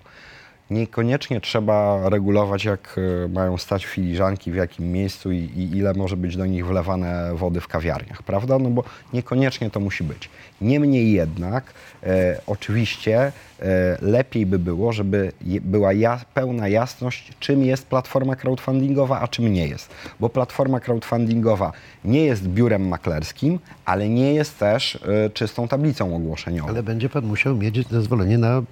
Niekoniecznie 0.70 1.40
trzeba 1.40 2.08
regulować, 2.08 2.64
jak 2.64 2.96
e, 3.24 3.28
mają 3.28 3.58
stać 3.58 3.86
filiżanki, 3.86 4.52
w 4.52 4.54
jakim 4.54 4.92
miejscu 4.92 5.32
i, 5.32 5.36
i 5.36 5.76
ile 5.76 5.92
może 5.94 6.16
być 6.16 6.36
do 6.36 6.46
nich 6.46 6.66
wlewane 6.66 7.34
wody 7.34 7.60
w 7.60 7.68
kawiarniach, 7.68 8.22
prawda? 8.22 8.58
No 8.58 8.70
bo 8.70 8.84
niekoniecznie 9.12 9.70
to 9.70 9.80
musi 9.80 10.04
być. 10.04 10.30
Niemniej 10.60 11.12
jednak, 11.12 11.64
e, 12.02 12.40
oczywiście, 12.46 13.20
e, 13.20 13.32
lepiej 14.02 14.46
by 14.46 14.58
było, 14.58 14.92
żeby 14.92 15.32
je, 15.44 15.60
była 15.60 15.92
ja, 15.92 16.20
pełna 16.34 16.68
jasność, 16.68 17.32
czym 17.40 17.64
jest 17.64 17.86
platforma 17.86 18.36
crowdfundingowa, 18.36 19.20
a 19.20 19.28
czym 19.28 19.52
nie 19.52 19.68
jest. 19.68 19.90
Bo 20.20 20.28
platforma 20.28 20.80
crowdfundingowa 20.80 21.72
nie 22.04 22.24
jest 22.24 22.48
biurem 22.48 22.88
maklerskim, 22.88 23.58
ale 23.84 24.08
nie 24.08 24.34
jest 24.34 24.58
też 24.58 24.98
e, 25.26 25.30
czystą 25.30 25.68
tablicą 25.68 26.16
ogłoszeniową. 26.16 26.68
Ale 26.68 26.82
będzie 26.82 27.08
pan 27.08 27.26
musiał 27.26 27.56
mieć 27.56 27.88
zezwolenie 27.88 28.38
na, 28.38 28.48
mm, 28.48 28.64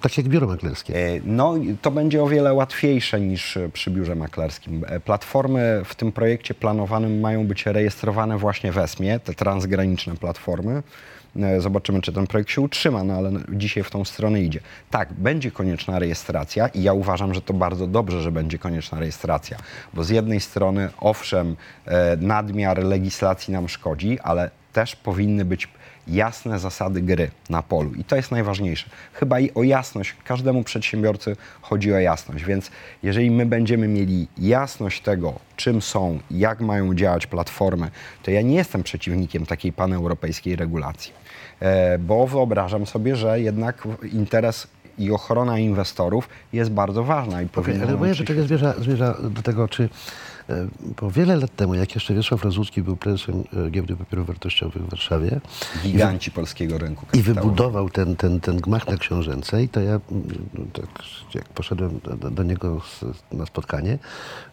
tak 0.00 0.18
jak 0.18 0.28
biuro 0.28 0.46
maklerskie. 0.46 1.20
No, 1.38 1.54
to 1.82 1.90
będzie 1.90 2.22
o 2.22 2.26
wiele 2.26 2.54
łatwiejsze 2.54 3.20
niż 3.20 3.56
e, 3.56 3.68
przy 3.68 3.90
biurze 3.90 4.14
maklerskim. 4.14 4.84
E, 4.88 5.00
Platformy 5.00 5.82
w 5.84 5.94
tym 5.94 6.12
projekcie 6.12 6.54
planowanym 6.54 7.20
mają 7.20 7.46
być 7.46 7.66
rejestrowane 7.66 8.38
właśnie 8.38 8.72
w 8.72 8.78
ESMie, 8.78 9.20
te 9.20 9.34
transgraniczne 9.34 10.16
platformy. 10.16 10.82
E, 11.36 11.60
Zobaczymy, 11.60 12.00
czy 12.00 12.12
ten 12.12 12.26
projekt 12.26 12.50
się 12.50 12.60
utrzyma, 12.60 13.04
no 13.04 13.14
ale 13.14 13.32
dzisiaj 13.48 13.82
w 13.82 13.90
tą 13.90 14.04
stronę 14.04 14.42
idzie. 14.42 14.60
Tak, 14.90 15.12
będzie 15.12 15.50
konieczna 15.50 15.98
rejestracja 15.98 16.68
i 16.68 16.82
ja 16.82 16.92
uważam, 16.92 17.34
że 17.34 17.40
to 17.40 17.54
bardzo 17.54 17.86
dobrze, 17.86 18.22
że 18.22 18.32
będzie 18.32 18.58
konieczna 18.58 18.98
rejestracja, 18.98 19.56
bo 19.94 20.04
z 20.04 20.10
jednej 20.10 20.40
strony, 20.40 20.88
owszem, 21.00 21.56
nadmiar 22.20 22.84
legislacji 22.84 23.52
nam 23.52 23.68
szkodzi, 23.68 24.20
ale 24.20 24.50
też 24.72 24.96
powinny 24.96 25.44
być 25.44 25.68
jasne 26.08 26.58
zasady 26.58 27.02
gry 27.02 27.30
na 27.50 27.62
polu. 27.62 27.94
I 27.94 28.04
to 28.04 28.16
jest 28.16 28.30
najważniejsze. 28.30 28.90
Chyba 29.12 29.40
i 29.40 29.50
o 29.54 29.62
jasność. 29.62 30.16
Każdemu 30.24 30.64
przedsiębiorcy 30.64 31.36
chodzi 31.60 31.92
o 31.92 31.98
jasność. 31.98 32.44
Więc 32.44 32.70
jeżeli 33.02 33.30
my 33.30 33.46
będziemy 33.46 33.88
mieli 33.88 34.28
jasność 34.38 35.02
tego, 35.02 35.38
czym 35.56 35.82
są, 35.82 36.18
jak 36.30 36.60
mają 36.60 36.94
działać 36.94 37.26
platformy, 37.26 37.90
to 38.22 38.30
ja 38.30 38.42
nie 38.42 38.54
jestem 38.54 38.82
przeciwnikiem 38.82 39.46
takiej 39.46 39.72
paneuropejskiej 39.72 40.56
regulacji. 40.56 41.12
E, 41.60 41.98
bo 41.98 42.26
wyobrażam 42.26 42.86
sobie, 42.86 43.16
że 43.16 43.40
jednak 43.40 43.88
interes 44.12 44.66
i 44.98 45.12
ochrona 45.12 45.58
inwestorów 45.58 46.28
jest 46.52 46.70
bardzo 46.70 47.04
ważna 47.04 47.42
i 47.42 47.44
Okej, 47.44 47.48
powinna 47.48 47.86
ale 47.86 47.96
przyświecać. 47.96 48.26
pytanie 48.26 48.48
zmierza, 48.48 48.74
zmierza 48.78 49.16
do 49.30 49.42
tego, 49.42 49.68
czy 49.68 49.88
bo 51.00 51.10
wiele 51.10 51.36
lat 51.36 51.56
temu, 51.56 51.74
jak 51.74 51.94
jeszcze 51.94 52.14
Wiesław 52.14 52.44
Rozucki 52.44 52.82
był 52.82 52.96
prezesem 52.96 53.44
e, 53.66 53.70
Giełdy 53.70 53.96
Papierów 53.96 54.26
Wartościowych 54.26 54.82
w 54.82 54.90
Warszawie 54.90 55.40
Giganci 55.82 56.30
polskiego 56.30 56.78
rynku 56.78 57.04
i 57.04 57.06
kapitałowego. 57.06 57.42
wybudował 57.42 57.90
ten, 57.90 58.16
ten, 58.16 58.40
ten 58.40 58.56
gmach 58.56 58.88
na 58.88 58.96
Książęcej, 58.96 59.68
to 59.68 59.80
ja 59.80 60.00
mm, 60.10 60.70
tak, 60.72 60.84
jak 61.34 61.48
poszedłem 61.48 62.00
do, 62.20 62.30
do, 62.30 62.42
niego 62.42 62.80
z, 62.80 63.04
na 63.34 63.46
spotkanie, 63.46 63.98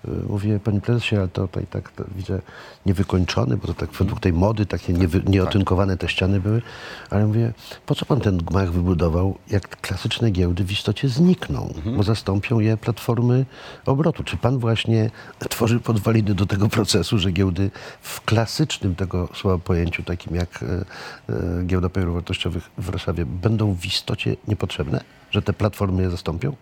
y, 0.06 0.10
mówię, 0.30 0.60
panie 0.60 0.82
prezesie, 0.82 1.16
ale 1.16 1.28
to 1.28 1.48
tutaj 1.48 1.68
tak 1.68 1.92
to 1.92 2.04
widzę 2.16 2.42
niewykończony, 2.86 3.58
bo 3.58 3.68
to 3.68 3.74
tak 3.74 3.92
według 3.92 4.20
tej 4.20 4.34
mody 4.34 4.66
takie 4.66 4.94
niewy, 4.94 5.22
nieotynkowane 5.28 5.98
te 5.98 6.10
ściany 6.10 6.40
były, 6.40 6.62
ale 7.10 7.28
mówię, 7.28 7.54
po 7.86 7.96
co 7.96 8.06
pan 8.06 8.22
ten 8.22 8.38
gmach 8.38 8.72
wybudował, 8.72 9.38
jak 9.50 9.82
klasyczne 9.82 10.32
giełdy 10.32 10.64
w 10.64 10.72
istocie 10.72 11.10
znikną, 11.10 11.74
bo 11.98 12.04
zastąpią 12.04 12.60
je 12.60 12.78
platformy 12.78 13.46
obrotu. 13.86 14.24
Czy 14.24 14.38
pan 14.38 14.58
właśnie 14.58 15.10
tworzy 15.50 15.80
podwaliny 15.86 16.36
do 16.36 16.46
tego 16.46 16.70
procesu, 16.70 17.18
że 17.18 17.32
giełdy 17.32 17.72
w 18.02 18.22
klasycznym 18.22 18.96
tego 18.96 19.30
słowa 19.34 19.58
pojęciu, 19.58 20.04
takim 20.04 20.36
jak 20.36 20.64
e, 20.64 20.66
e, 21.30 21.64
giełda 21.66 21.90
papierów 21.90 22.14
wartościowych 22.14 22.70
w 22.78 22.86
Warszawie, 22.86 23.26
będą 23.26 23.74
w 23.74 23.86
istocie 23.86 24.36
niepotrzebne? 24.48 25.04
Że 25.32 25.42
te 25.42 25.54
platformy 25.54 26.02
je 26.04 26.10
zastąpią? 26.10 26.56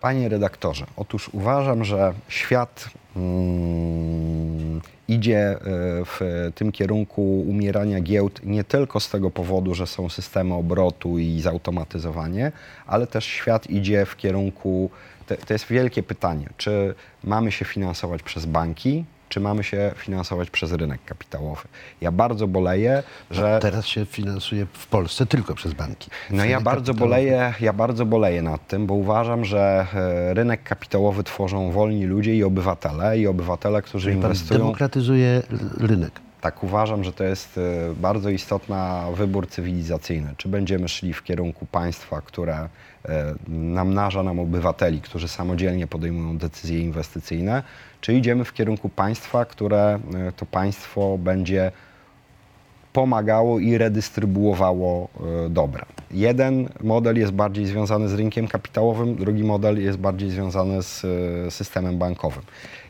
Panie 0.00 0.28
redaktorze, 0.28 0.86
otóż 0.96 1.28
uważam, 1.32 1.84
że 1.84 2.14
świat 2.28 2.90
mm, 3.16 4.80
idzie 5.14 5.38
e, 5.38 5.58
w 6.04 6.50
tym 6.54 6.72
kierunku 6.72 7.40
umierania 7.40 8.00
giełd 8.00 8.40
nie 8.44 8.64
tylko 8.64 9.00
z 9.00 9.10
tego 9.10 9.30
powodu, 9.30 9.74
że 9.74 9.86
są 9.86 10.08
systemy 10.08 10.54
obrotu 10.54 11.18
i 11.18 11.40
zautomatyzowanie, 11.40 12.52
ale 12.86 13.06
też 13.06 13.24
świat 13.24 13.70
idzie 13.70 14.06
w 14.06 14.16
kierunku, 14.16 14.90
to, 15.26 15.36
to 15.36 15.52
jest 15.52 15.66
wielkie 15.66 16.02
pytanie, 16.02 16.48
czy 16.56 16.94
mamy 17.24 17.52
się 17.52 17.64
finansować 17.64 18.22
przez 18.22 18.46
banki, 18.46 19.04
czy 19.32 19.40
mamy 19.40 19.64
się 19.64 19.92
finansować 19.96 20.50
przez 20.50 20.72
rynek 20.72 21.04
kapitałowy. 21.04 21.62
Ja 22.00 22.12
bardzo 22.12 22.46
boleję, 22.46 23.02
że... 23.30 23.58
Teraz 23.62 23.86
się 23.86 24.06
finansuje 24.06 24.66
w 24.72 24.86
Polsce 24.86 25.26
tylko 25.26 25.54
przez 25.54 25.72
banki. 25.72 26.10
No 26.30 26.44
ja 26.44 26.60
bardzo 26.60 26.94
boleję, 26.94 27.54
ja 27.60 27.72
bardzo 27.72 28.06
boleję 28.06 28.42
nad 28.42 28.68
tym, 28.68 28.86
bo 28.86 28.94
uważam, 28.94 29.44
że 29.44 29.86
e, 29.94 30.34
rynek 30.34 30.62
kapitałowy 30.62 31.24
tworzą 31.24 31.70
wolni 31.70 32.06
ludzie 32.06 32.36
i 32.36 32.44
obywatele, 32.44 33.18
i 33.18 33.26
obywatele, 33.26 33.82
którzy 33.82 34.04
Czyli 34.04 34.16
inwestują. 34.16 34.60
demokratyzuje 34.60 35.42
rynek. 35.78 36.20
Tak 36.42 36.64
uważam, 36.64 37.04
że 37.04 37.12
to 37.12 37.24
jest 37.24 37.58
e, 37.58 37.94
bardzo 37.94 38.30
istotna 38.30 39.06
wybór 39.14 39.48
cywilizacyjny. 39.48 40.34
Czy 40.36 40.48
będziemy 40.48 40.88
szli 40.88 41.12
w 41.12 41.22
kierunku 41.22 41.66
państwa, 41.66 42.20
które 42.20 42.54
e, 42.54 42.68
namnaża 43.48 44.22
nam 44.22 44.38
obywateli, 44.38 45.00
którzy 45.00 45.28
samodzielnie 45.28 45.86
podejmują 45.86 46.38
decyzje 46.38 46.80
inwestycyjne, 46.80 47.62
czy 48.00 48.14
idziemy 48.14 48.44
w 48.44 48.52
kierunku 48.52 48.88
państwa, 48.88 49.44
które 49.44 49.98
e, 50.14 50.32
to 50.32 50.46
państwo 50.46 51.18
będzie 51.18 51.72
pomagało 52.92 53.58
i 53.58 53.78
redystrybuowało 53.78 55.08
dobra. 55.50 55.86
Jeden 56.10 56.68
model 56.80 57.18
jest 57.18 57.32
bardziej 57.32 57.66
związany 57.66 58.08
z 58.08 58.14
rynkiem 58.14 58.48
kapitałowym, 58.48 59.16
drugi 59.16 59.44
model 59.44 59.82
jest 59.82 59.98
bardziej 59.98 60.30
związany 60.30 60.82
z 60.82 61.04
systemem 61.54 61.98
bankowym. 61.98 62.42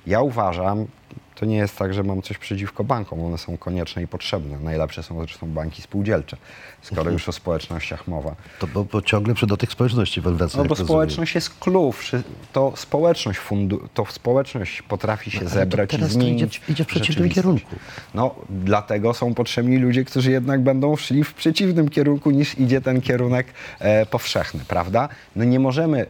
Ja 0.07 0.21
uważam, 0.21 0.87
to 1.35 1.47
nie 1.47 1.57
jest 1.57 1.77
tak, 1.79 1.95
że 1.95 2.03
mam 2.03 2.23
coś 2.23 2.39
przeciwko 2.39 2.85
bankom, 2.85 3.25
one 3.25 3.39
są 3.39 3.57
konieczne 3.57 4.03
i 4.03 4.07
potrzebne. 4.07 4.59
Najlepsze 4.61 5.03
są 5.03 5.19
zresztą 5.19 5.47
banki 5.47 5.83
spółdzielcze, 5.83 6.37
skoro 6.83 7.11
już 7.11 7.29
o 7.29 7.33
społecznościach 7.33 8.09
mowa. 8.09 8.35
To 8.59 8.67
bo, 8.67 8.85
bo 8.85 9.03
ciągle 9.03 9.35
przy 9.35 9.47
do 9.47 9.57
tych 9.57 9.73
społeczności 9.73 10.21
wraca. 10.21 10.59
No 10.59 10.65
bo 10.65 10.77
społeczność 10.77 11.35
jest 11.35 11.59
klucz. 11.59 12.13
To 12.53 12.73
społeczność, 12.77 13.39
fundu, 13.39 13.89
to 13.95 14.07
społeczność 14.07 14.83
potrafi 14.83 15.31
się 15.31 15.41
to 15.41 15.49
zebrać 15.49 15.89
i 15.93 15.97
teraz 15.97 16.09
to 16.09 16.15
zmienić. 16.15 16.43
idzie- 16.43 16.73
idzie 16.73 16.85
w 16.85 16.87
przeciwnym 16.87 17.29
kierunku. 17.29 17.77
No, 18.15 18.35
dlatego 18.51 19.15
są 19.15 19.35
potrzebni 19.35 19.79
ludzie, 19.79 20.05
którzy 20.05 20.31
jednak 20.31 20.61
będą 20.61 20.97
szli 20.97 21.25
w 21.25 21.35
przeciwnym 21.35 21.89
kierunku 21.89 22.31
niż 22.31 22.59
idzie 22.59 22.81
ten 22.81 23.01
kierunek 23.01 23.47
e, 23.79 24.07
powszechny, 24.07 24.61
prawda? 24.69 25.09
No 25.37 25.45
nie 25.45 25.61
możemy, 25.61 26.01
e, 26.01 26.07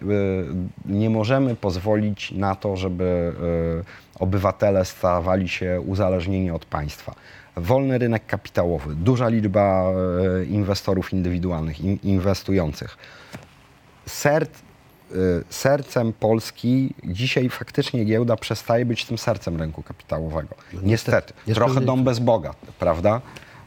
nie 0.86 1.10
możemy 1.10 1.56
pozwolić 1.56 2.32
na 2.32 2.54
to, 2.54 2.76
żeby 2.76 3.32
e, 3.78 4.02
obywatele 4.22 4.84
stawali 4.84 5.48
się 5.48 5.80
uzależnieni 5.86 6.50
od 6.50 6.64
państwa. 6.64 7.14
Wolny 7.56 7.98
rynek 7.98 8.26
kapitałowy, 8.26 8.94
duża 8.94 9.28
liczba 9.28 9.84
e, 10.40 10.44
inwestorów 10.44 11.12
indywidualnych, 11.12 11.80
in, 11.80 11.98
inwestujących 12.02 12.98
serc, 14.06 14.50
y, 15.12 15.44
sercem 15.50 16.12
Polski 16.12 16.94
dzisiaj 17.04 17.48
faktycznie 17.48 18.04
giełda 18.04 18.36
przestaje 18.36 18.86
być 18.86 19.04
tym 19.04 19.18
sercem 19.18 19.56
rynku 19.56 19.82
kapitałowego. 19.82 20.54
niestety. 20.72 21.32
niestety. 21.46 21.54
Trochę 21.54 21.80
dom 21.80 22.04
bez 22.04 22.18
Boga, 22.18 22.54
prawda? 22.78 23.20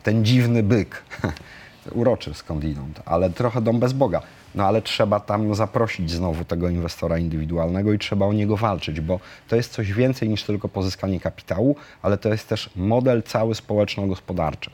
Ten 0.03 0.25
dziwny 0.25 0.63
byk. 0.63 1.03
Uroczy 1.91 2.33
skądinąd, 2.33 2.99
ale 3.05 3.29
trochę 3.29 3.61
dom 3.61 3.79
bez 3.79 3.93
Boga. 3.93 4.21
No 4.55 4.65
ale 4.65 4.81
trzeba 4.81 5.19
tam 5.19 5.55
zaprosić 5.55 6.11
znowu 6.11 6.45
tego 6.45 6.69
inwestora 6.69 7.17
indywidualnego 7.17 7.93
i 7.93 7.99
trzeba 7.99 8.25
o 8.25 8.33
niego 8.33 8.57
walczyć, 8.57 9.01
bo 9.01 9.19
to 9.47 9.55
jest 9.55 9.71
coś 9.71 9.93
więcej 9.93 10.29
niż 10.29 10.43
tylko 10.43 10.69
pozyskanie 10.69 11.19
kapitału, 11.19 11.75
ale 12.01 12.17
to 12.17 12.29
jest 12.29 12.49
też 12.49 12.69
model 12.75 13.23
cały 13.23 13.55
społeczno-gospodarczy. 13.55 14.69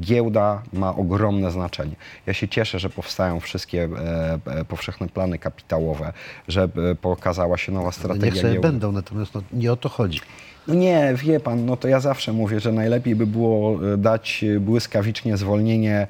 Giełda 0.00 0.62
ma 0.72 0.94
ogromne 0.96 1.50
znaczenie. 1.50 1.94
Ja 2.26 2.32
się 2.34 2.48
cieszę, 2.48 2.78
że 2.78 2.90
powstają 2.90 3.40
wszystkie 3.40 3.88
e, 3.98 4.38
e, 4.60 4.64
powszechne 4.64 5.08
plany 5.08 5.38
kapitałowe, 5.38 6.12
że 6.48 6.68
e, 6.90 6.94
pokazała 6.94 7.58
się 7.58 7.72
nowa 7.72 7.92
strategia 7.92 8.24
Niech 8.26 8.36
sobie 8.36 8.52
giełdy. 8.52 8.68
będą, 8.68 8.92
natomiast 8.92 9.34
no, 9.34 9.42
nie 9.52 9.72
o 9.72 9.76
to 9.76 9.88
chodzi. 9.88 10.20
No 10.68 10.74
nie, 10.74 11.12
wie 11.16 11.40
pan, 11.40 11.66
no 11.66 11.76
to 11.76 11.88
ja 11.88 12.00
zawsze 12.00 12.32
mówię, 12.32 12.60
że 12.60 12.72
najlepiej 12.72 13.16
by 13.16 13.26
było 13.26 13.78
e, 13.92 13.96
dać 13.96 14.44
błyskawicznie 14.60 15.36
zwolnienie 15.36 16.06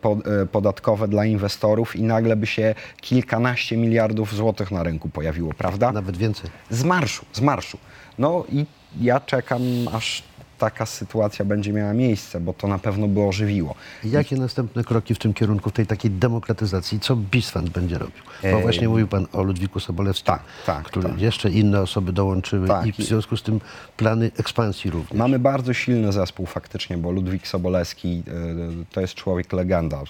po- 0.00 0.18
podatkowe 0.52 1.08
dla 1.08 1.24
inwestorów 1.24 1.96
i 1.96 2.02
nagle 2.02 2.36
by 2.36 2.46
się 2.46 2.74
kilkanaście 3.00 3.76
miliardów 3.76 4.34
złotych 4.34 4.70
na 4.70 4.82
rynku 4.82 5.08
pojawiło, 5.08 5.52
prawda? 5.54 5.92
Nawet 5.92 6.16
więcej. 6.16 6.50
Z 6.70 6.84
marszu, 6.84 7.26
z 7.32 7.40
marszu. 7.40 7.78
No 8.18 8.44
i 8.52 8.66
ja 9.00 9.20
czekam, 9.20 9.62
aż 9.92 10.22
taka 10.58 10.86
sytuacja 10.86 11.44
będzie 11.44 11.72
miała 11.72 11.92
miejsce, 11.92 12.40
bo 12.40 12.52
to 12.52 12.68
na 12.68 12.78
pewno 12.78 13.08
by 13.08 13.22
ożywiło. 13.22 13.74
Jakie 14.04 14.36
następne 14.36 14.84
kroki 14.84 15.14
w 15.14 15.18
tym 15.18 15.34
kierunku, 15.34 15.70
w 15.70 15.72
tej 15.72 15.86
takiej 15.86 16.10
demokratyzacji, 16.10 17.00
co 17.00 17.16
BISFAND 17.16 17.70
będzie 17.70 17.98
robił? 17.98 18.22
Bo 18.42 18.48
Ej. 18.48 18.62
właśnie 18.62 18.88
mówił 18.88 19.08
Pan 19.08 19.26
o 19.32 19.42
Ludwiku 19.42 19.80
Sobolewskim, 19.80 20.26
Tak, 20.26 20.42
tak, 20.66 20.84
który 20.84 21.08
tak. 21.08 21.20
jeszcze 21.20 21.50
inne 21.50 21.80
osoby 21.80 22.12
dołączyły 22.12 22.68
Tak, 22.68 22.86
i 22.86 22.92
w 22.92 22.96
związku 22.96 23.36
z 23.36 23.42
tym 23.42 23.60
plany 23.96 24.30
ekspansji 24.38 24.90
również. 24.90 25.12
Mamy 25.12 25.38
bardzo 25.38 25.74
silny 25.74 26.12
zespół 26.12 26.46
faktycznie, 26.46 26.98
bo 26.98 27.10
Ludwik 27.10 27.46
Sobolewski 27.46 28.22
y, 28.28 28.84
to 28.92 29.00
jest 29.00 29.14
człowiek 29.14 29.52
legenda. 29.52 30.02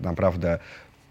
Naprawdę 0.00 0.58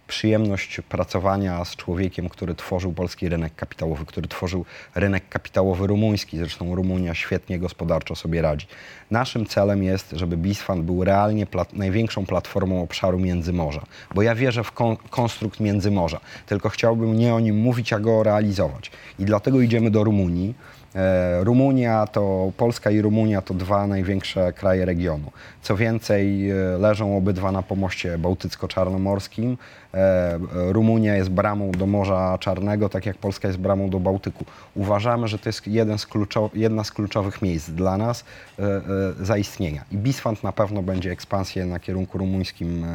przyjemność 0.07 0.81
pracowania 0.89 1.65
z 1.65 1.75
człowiekiem, 1.75 2.29
który 2.29 2.55
tworzył 2.55 2.93
polski 2.93 3.29
rynek 3.29 3.55
kapitałowy, 3.55 4.05
który 4.05 4.27
tworzył 4.27 4.65
rynek 4.95 5.29
kapitałowy 5.29 5.87
rumuński. 5.87 6.37
Zresztą 6.37 6.75
Rumunia 6.75 7.13
świetnie 7.13 7.59
gospodarczo 7.59 8.15
sobie 8.15 8.41
radzi. 8.41 8.67
Naszym 9.11 9.45
celem 9.45 9.83
jest, 9.83 10.11
żeby 10.11 10.37
BISFAN 10.37 10.83
był 10.83 11.03
realnie 11.03 11.45
plat- 11.45 11.73
największą 11.73 12.25
platformą 12.25 12.81
obszaru 12.83 13.19
Międzymorza, 13.19 13.83
bo 14.15 14.21
ja 14.21 14.35
wierzę 14.35 14.63
w 14.63 14.71
kon- 14.71 14.97
konstrukt 15.09 15.59
Międzymorza, 15.59 16.19
tylko 16.45 16.69
chciałbym 16.69 17.17
nie 17.17 17.33
o 17.35 17.39
nim 17.39 17.57
mówić, 17.57 17.93
a 17.93 17.99
go 17.99 18.23
realizować. 18.23 18.91
I 19.19 19.25
dlatego 19.25 19.61
idziemy 19.61 19.91
do 19.91 20.03
Rumunii. 20.03 20.53
E, 20.95 21.43
Rumunia 21.43 22.07
to, 22.07 22.51
Polska 22.57 22.91
i 22.91 23.01
Rumunia 23.01 23.41
to 23.41 23.53
dwa 23.53 23.87
największe 23.87 24.53
kraje 24.53 24.85
regionu. 24.85 25.31
Co 25.61 25.75
więcej, 25.77 26.51
e, 26.51 26.55
leżą 26.79 27.17
obydwa 27.17 27.51
na 27.51 27.61
pomoście 27.61 28.17
bałtycko-czarnomorskim. 28.17 29.57
E, 29.95 30.39
Rumunia 30.71 31.15
jest 31.15 31.29
bramą 31.29 31.71
do 31.71 31.85
Morza 31.85 32.37
Czarnego, 32.37 32.89
tak 32.89 33.05
jak 33.05 33.17
Polska 33.17 33.47
jest 33.47 33.59
bramą 33.59 33.89
do 33.89 33.99
Bałtyku. 33.99 34.45
Uważamy, 34.75 35.27
że 35.27 35.39
to 35.39 35.49
jest 35.49 35.67
jeden 35.67 35.97
z 35.97 36.07
jedna 36.53 36.83
z 36.83 36.91
kluczowych 36.91 37.41
miejsc 37.41 37.69
dla 37.69 37.97
nas 37.97 38.25
e, 38.59 38.63
e, 38.63 38.81
zaistnienia. 39.25 39.85
I 39.91 39.97
Bisfant 39.97 40.43
na 40.43 40.51
pewno 40.51 40.83
będzie 40.83 41.11
ekspansję 41.11 41.65
na 41.65 41.79
kierunku 41.79 42.17
rumuńskim 42.17 42.85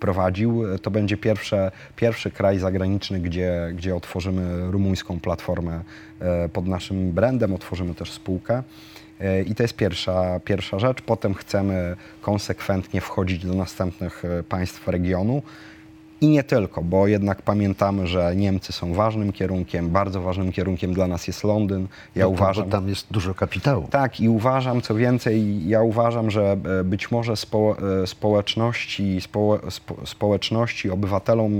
prowadził. 0.00 0.78
To 0.82 0.90
będzie 0.90 1.16
pierwsze, 1.16 1.70
pierwszy 1.96 2.30
kraj 2.30 2.58
zagraniczny, 2.58 3.20
gdzie, 3.20 3.72
gdzie 3.74 3.96
otworzymy 3.96 4.70
rumuńską 4.70 5.20
platformę 5.20 5.80
pod 6.52 6.66
naszym 6.66 7.12
brandem, 7.12 7.54
otworzymy 7.54 7.94
też 7.94 8.12
spółkę. 8.12 8.62
I 9.46 9.54
to 9.54 9.62
jest 9.62 9.76
pierwsza, 9.76 10.40
pierwsza 10.44 10.78
rzecz. 10.78 11.02
Potem 11.02 11.34
chcemy 11.34 11.96
konsekwentnie 12.20 13.00
wchodzić 13.00 13.46
do 13.46 13.54
następnych 13.54 14.22
państw 14.48 14.88
regionu. 14.88 15.42
I 16.20 16.28
nie 16.28 16.42
tylko, 16.44 16.82
bo 16.82 17.06
jednak 17.06 17.42
pamiętamy, 17.42 18.06
że 18.06 18.36
Niemcy 18.36 18.72
są 18.72 18.94
ważnym 18.94 19.32
kierunkiem, 19.32 19.90
bardzo 19.90 20.20
ważnym 20.20 20.52
kierunkiem 20.52 20.94
dla 20.94 21.06
nas 21.06 21.26
jest 21.26 21.44
Londyn. 21.44 21.86
Ja 22.14 22.24
Bo- 22.24 22.30
bo- 22.30 22.36
uważam, 22.36 22.70
tam 22.70 22.88
jest 22.88 23.06
dużo 23.10 23.34
kapitału. 23.34 23.88
tak, 23.90 24.20
i 24.20 24.28
uważam, 24.28 24.82
co 24.82 24.94
więcej, 24.94 25.68
ja 25.68 25.82
uważam, 25.82 26.30
że 26.30 26.56
e, 26.80 26.84
być 26.84 27.10
może 27.10 27.36
spo, 27.36 27.76
e, 28.02 28.06
społeczności, 28.06 29.20
spo, 29.20 29.58
spo, 29.70 30.06
społeczności, 30.06 30.90
obywatelom 30.90 31.52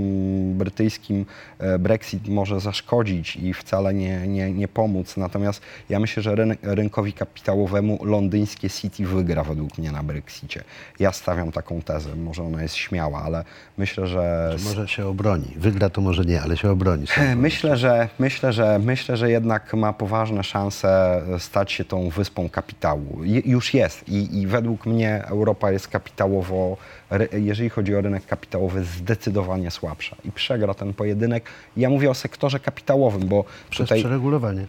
brytyjskim 0.57 1.25
e, 1.59 1.79
Brexit 1.79 2.27
może 2.27 2.59
zaszkodzić 2.59 3.35
i 3.35 3.53
wcale 3.53 3.93
nie, 3.93 4.27
nie, 4.27 4.53
nie 4.53 4.67
pomóc. 4.67 5.17
Natomiast 5.17 5.61
ja 5.89 5.99
myślę, 5.99 6.23
że 6.23 6.35
rynek, 6.35 6.59
rynkowi 6.63 7.13
kapitałowemu 7.13 8.05
londyńskie 8.05 8.69
City 8.69 9.05
wygra 9.05 9.43
według 9.43 9.77
mnie 9.77 9.91
na 9.91 10.03
Brexicie. 10.03 10.63
Ja 10.99 11.11
stawiam 11.11 11.51
taką 11.51 11.81
tezę, 11.81 12.15
może 12.15 12.43
ona 12.43 12.61
jest 12.63 12.75
śmiała, 12.75 13.23
ale 13.23 13.43
myślę, 13.77 14.07
że 14.07 14.48
Może 14.63 14.87
się 14.87 15.07
obroni. 15.07 15.45
Wygra 15.55 15.89
to 15.89 16.01
może 16.01 16.25
nie, 16.25 16.41
ale 16.41 16.57
się 16.57 16.71
obroni. 16.71 17.05
E, 17.17 17.35
Myślę, 17.35 17.77
że 17.77 18.09
myślę, 18.19 18.53
że 18.53 18.79
myślę, 18.83 19.17
że 19.17 19.31
jednak 19.31 19.73
ma 19.73 19.93
poważne 19.93 20.43
szanse 20.43 21.21
stać 21.39 21.71
się 21.71 21.85
tą 21.85 22.09
wyspą 22.09 22.49
kapitału. 22.49 23.23
Już 23.45 23.73
jest 23.73 24.09
i, 24.09 24.39
i 24.39 24.47
według 24.47 24.85
mnie 24.85 25.23
Europa 25.25 25.71
jest 25.71 25.87
kapitałowo, 25.87 26.77
jeżeli 27.33 27.69
chodzi 27.69 27.95
o 27.95 28.01
rynek 28.01 28.25
kapitałowy, 28.25 28.83
zdecydowanie 28.83 29.71
słabsza 29.71 30.15
i 30.25 30.31
przegra 30.31 30.73
ten 30.73 30.93
pojedynek. 30.93 31.43
Ja 31.77 31.89
mówię 31.89 32.09
o 32.09 32.13
sektorze 32.13 32.59
kapitałowym, 32.59 33.27
bo 33.27 33.45
Przez 33.69 33.85
tutaj 33.87 33.99
przeregulowanie. 33.99 34.65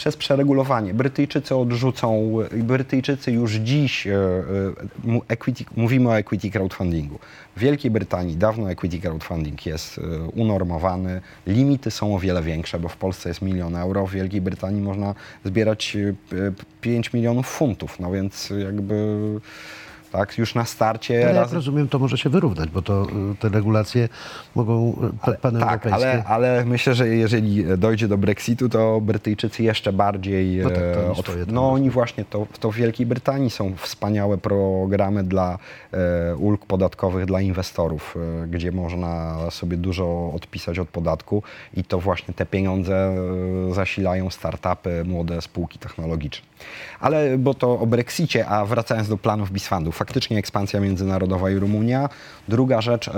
Przez 0.00 0.16
przeregulowanie. 0.16 0.94
Brytyjczycy 0.94 1.56
odrzucą, 1.56 2.32
Brytyjczycy 2.54 3.32
już 3.32 3.52
dziś, 3.52 4.06
e, 4.06 4.12
e, 4.12 5.20
equity, 5.28 5.64
mówimy 5.76 6.08
o 6.08 6.18
equity 6.18 6.50
crowdfundingu. 6.50 7.18
W 7.56 7.60
Wielkiej 7.60 7.90
Brytanii 7.90 8.36
dawno 8.36 8.70
equity 8.70 8.98
crowdfunding 8.98 9.66
jest 9.66 9.98
e, 9.98 10.02
unormowany, 10.20 11.20
limity 11.46 11.90
są 11.90 12.14
o 12.14 12.18
wiele 12.18 12.42
większe, 12.42 12.78
bo 12.78 12.88
w 12.88 12.96
Polsce 12.96 13.28
jest 13.28 13.42
milion 13.42 13.76
euro, 13.76 14.06
w 14.06 14.10
Wielkiej 14.10 14.40
Brytanii 14.40 14.82
można 14.82 15.14
zbierać 15.44 15.96
e, 15.96 16.52
5 16.80 17.12
milionów 17.12 17.46
funtów, 17.46 18.00
no 18.00 18.12
więc 18.12 18.52
jakby 18.64 18.94
tak 20.12 20.38
już 20.38 20.54
na 20.54 20.64
starcie 20.64 21.14
Ale 21.14 21.24
jak 21.24 21.36
raz, 21.36 21.52
rozumiem, 21.52 21.88
to 21.88 21.98
może 21.98 22.18
się 22.18 22.30
wyrównać, 22.30 22.70
bo 22.70 22.82
to 22.82 23.06
y, 23.32 23.36
te 23.36 23.48
regulacje 23.48 24.08
mogą 24.54 24.96
y, 25.24 25.26
Tak, 25.26 25.40
paneuropejskie. 25.40 25.94
ale, 25.94 26.24
ale 26.24 26.64
myślę, 26.64 26.94
że 26.94 27.08
jeżeli 27.08 27.78
dojdzie 27.78 28.08
do 28.08 28.18
Brexitu, 28.18 28.68
to 28.68 29.00
Brytyjczycy 29.00 29.62
jeszcze 29.62 29.92
bardziej. 29.92 30.56
No 30.56 30.70
tak, 30.70 30.78
to 30.78 31.00
e, 31.00 31.10
oni 31.10 31.22
tam 31.22 31.54
no 31.54 31.72
oni 31.72 31.90
właśnie 31.90 32.24
to, 32.24 32.46
to 32.60 32.70
w 32.70 32.74
Wielkiej 32.74 33.06
Brytanii 33.06 33.50
są 33.50 33.76
wspaniałe 33.76 34.38
programy 34.38 35.24
dla 35.24 35.58
e, 35.92 36.36
ulg 36.36 36.66
podatkowych 36.66 37.26
dla 37.26 37.40
inwestorów, 37.40 38.16
e, 38.44 38.46
gdzie 38.46 38.72
można 38.72 39.36
sobie 39.50 39.76
dużo 39.76 40.32
odpisać 40.34 40.78
od 40.78 40.88
podatku 40.88 41.42
i 41.74 41.84
to 41.84 42.00
właśnie 42.00 42.34
te 42.34 42.46
pieniądze 42.46 42.94
e, 43.70 43.74
zasilają 43.74 44.30
startupy, 44.30 45.04
młode 45.04 45.42
spółki 45.42 45.78
technologiczne. 45.78 46.46
Ale 47.00 47.38
bo 47.38 47.54
to 47.54 47.78
o 47.78 47.86
Brexicie, 47.86 48.46
a 48.46 48.64
wracając 48.66 49.08
do 49.08 49.16
planów 49.16 49.50
Bisfandu, 49.52 49.92
faktycznie 50.00 50.38
ekspansja 50.38 50.80
międzynarodowa 50.80 51.50
i 51.50 51.54
Rumunia. 51.54 52.08
Druga 52.48 52.80
rzecz 52.80 53.08
e, 53.08 53.12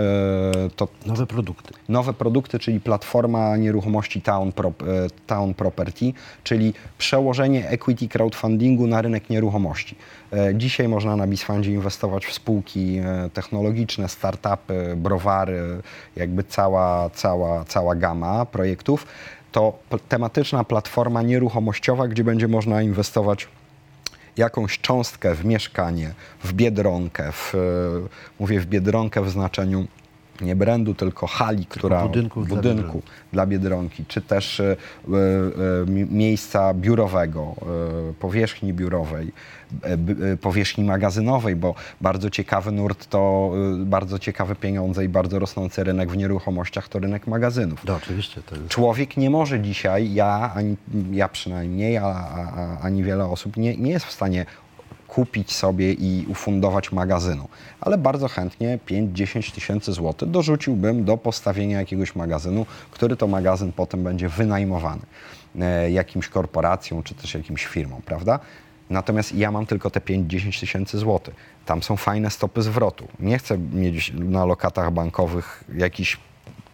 to 0.76 0.88
Nowe 1.06 1.26
produkty. 1.26 1.74
nowe 1.88 2.12
produkty, 2.12 2.58
czyli 2.58 2.80
platforma 2.80 3.56
nieruchomości 3.56 4.22
Town, 4.22 4.52
Prop, 4.52 4.82
e, 4.82 4.86
Town 5.26 5.54
Property, 5.54 6.12
czyli 6.44 6.74
przełożenie 6.98 7.68
equity 7.68 8.08
crowdfundingu 8.08 8.86
na 8.86 9.02
rynek 9.02 9.30
nieruchomości. 9.30 9.96
E, 10.32 10.54
Dzisiaj 10.54 10.88
można 10.88 11.16
na 11.16 11.26
Bisfundzie 11.26 11.72
inwestować 11.72 12.26
w 12.26 12.32
spółki 12.32 13.00
technologiczne, 13.32 14.08
startupy, 14.08 14.94
browary, 14.96 15.82
jakby 16.16 16.44
cała, 16.44 17.10
cała, 17.10 17.64
cała 17.64 17.94
gama 17.94 18.46
projektów. 18.46 19.06
To 19.52 19.78
tematyczna 20.08 20.64
platforma 20.64 21.22
nieruchomościowa, 21.22 22.08
gdzie 22.08 22.24
będzie 22.24 22.48
można 22.48 22.82
inwestować 22.82 23.48
jakąś 24.36 24.78
cząstkę 24.78 25.34
w 25.34 25.44
mieszkanie, 25.44 26.14
w 26.44 26.52
biedronkę, 26.52 27.32
w, 27.32 27.54
e, 27.54 27.58
mówię 28.40 28.60
w 28.60 28.66
biedronkę 28.66 29.22
w 29.22 29.30
znaczeniu 29.30 29.86
nie 30.42 30.56
brandu, 30.56 30.94
tylko 30.94 31.26
hali, 31.26 31.66
która 31.66 32.02
budynków 32.02 32.46
dla 32.46 32.56
budynku 32.56 32.82
Biedronki. 32.82 33.08
dla 33.32 33.46
biedronki, 33.46 34.04
czy 34.08 34.20
też 34.20 34.60
e, 34.60 34.76
mi- 35.86 36.04
miejsca 36.04 36.74
biurowego, 36.74 37.54
e, 38.10 38.12
powierzchni 38.12 38.72
biurowej, 38.72 39.32
powierzchni 40.40 40.84
magazynowej, 40.84 41.56
bo 41.56 41.74
bardzo 42.00 42.30
ciekawy 42.30 42.72
nurt 42.72 43.06
to 43.06 43.52
bardzo 43.78 44.18
ciekawe 44.18 44.54
pieniądze 44.54 45.04
i 45.04 45.08
bardzo 45.08 45.38
rosnący 45.38 45.84
rynek 45.84 46.10
w 46.10 46.16
nieruchomościach 46.16 46.88
to 46.88 46.98
rynek 46.98 47.26
magazynów. 47.26 47.84
No 47.84 47.94
oczywiście, 47.96 48.42
to 48.42 48.56
jest 48.56 48.68
Człowiek 48.68 49.16
nie 49.16 49.30
może 49.30 49.60
dzisiaj, 49.60 50.14
ja, 50.14 50.52
ani, 50.54 50.76
ja 51.10 51.28
przynajmniej, 51.28 51.98
a, 51.98 52.02
a, 52.04 52.52
a, 52.56 52.78
ani 52.80 53.02
wiele 53.02 53.24
osób 53.24 53.56
nie, 53.56 53.76
nie 53.76 53.90
jest 53.90 54.06
w 54.06 54.12
stanie 54.12 54.46
kupić 55.14 55.52
sobie 55.52 55.92
i 55.92 56.26
ufundować 56.28 56.92
magazynu. 56.92 57.48
Ale 57.80 57.98
bardzo 57.98 58.28
chętnie 58.28 58.78
5-10 58.88 59.54
tysięcy 59.54 59.92
złotych 59.92 60.30
dorzuciłbym 60.30 61.04
do 61.04 61.16
postawienia 61.16 61.78
jakiegoś 61.78 62.16
magazynu, 62.16 62.66
który 62.90 63.16
to 63.16 63.26
magazyn 63.26 63.72
potem 63.72 64.04
będzie 64.04 64.28
wynajmowany 64.28 65.02
e, 65.60 65.90
jakimś 65.90 66.28
korporacją 66.28 67.02
czy 67.02 67.14
też 67.14 67.34
jakimś 67.34 67.66
firmą, 67.66 68.00
prawda? 68.04 68.40
Natomiast 68.90 69.34
ja 69.34 69.50
mam 69.50 69.66
tylko 69.66 69.90
te 69.90 70.00
5-10 70.00 70.60
tysięcy 70.60 70.98
złotych. 70.98 71.34
Tam 71.66 71.82
są 71.82 71.96
fajne 71.96 72.30
stopy 72.30 72.62
zwrotu. 72.62 73.08
Nie 73.20 73.38
chcę 73.38 73.58
mieć 73.58 74.12
na 74.14 74.44
lokatach 74.44 74.90
bankowych 74.90 75.64
jakiś 75.74 76.16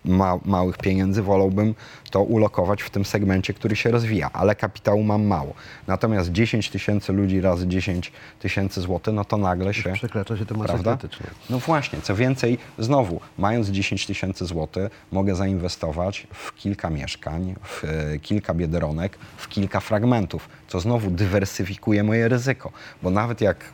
ma, 0.09 0.39
małych 0.45 0.79
pieniędzy, 0.79 1.23
wolałbym 1.23 1.75
to 2.11 2.23
ulokować 2.23 2.83
w 2.83 2.91
tym 2.91 3.05
segmencie, 3.05 3.55
który 3.55 3.77
się 3.77 3.91
rozwija, 3.91 4.31
ale 4.33 4.55
kapitału 4.55 5.03
mam 5.03 5.25
mało. 5.25 5.55
Natomiast 5.87 6.33
10 6.33 6.71
tysięcy 6.71 7.13
ludzi 7.13 7.41
razy 7.41 7.67
10 7.67 8.13
tysięcy 8.41 8.81
złotych, 8.81 9.15
no 9.15 9.25
to 9.25 9.37
nagle 9.37 9.75
się... 9.75 9.93
Przekracza 9.93 10.37
się 10.37 10.45
masę 10.55 10.73
Prawda? 10.73 10.99
No 11.51 11.59
właśnie, 11.59 12.01
co 12.03 12.17
więcej, 12.17 12.59
znowu, 12.79 13.21
mając 13.39 13.69
10 13.69 14.07
tysięcy 14.07 14.47
złotych, 14.47 14.91
mogę 15.13 15.35
zainwestować 15.35 16.27
w 16.33 16.55
kilka 16.55 16.91
mieszkań, 16.91 17.55
w 17.63 17.85
e, 17.85 18.19
kilka 18.19 18.55
biedronek, 18.55 19.19
w 19.37 19.49
kilka 19.49 19.81
fragmentów, 19.81 20.49
co 20.69 20.81
znowu 20.81 21.11
dywersyfikuje 21.11 22.05
moje 22.05 22.29
ryzyko, 22.29 22.73
bo 23.03 23.11
nawet 23.11 23.41
jak 23.41 23.65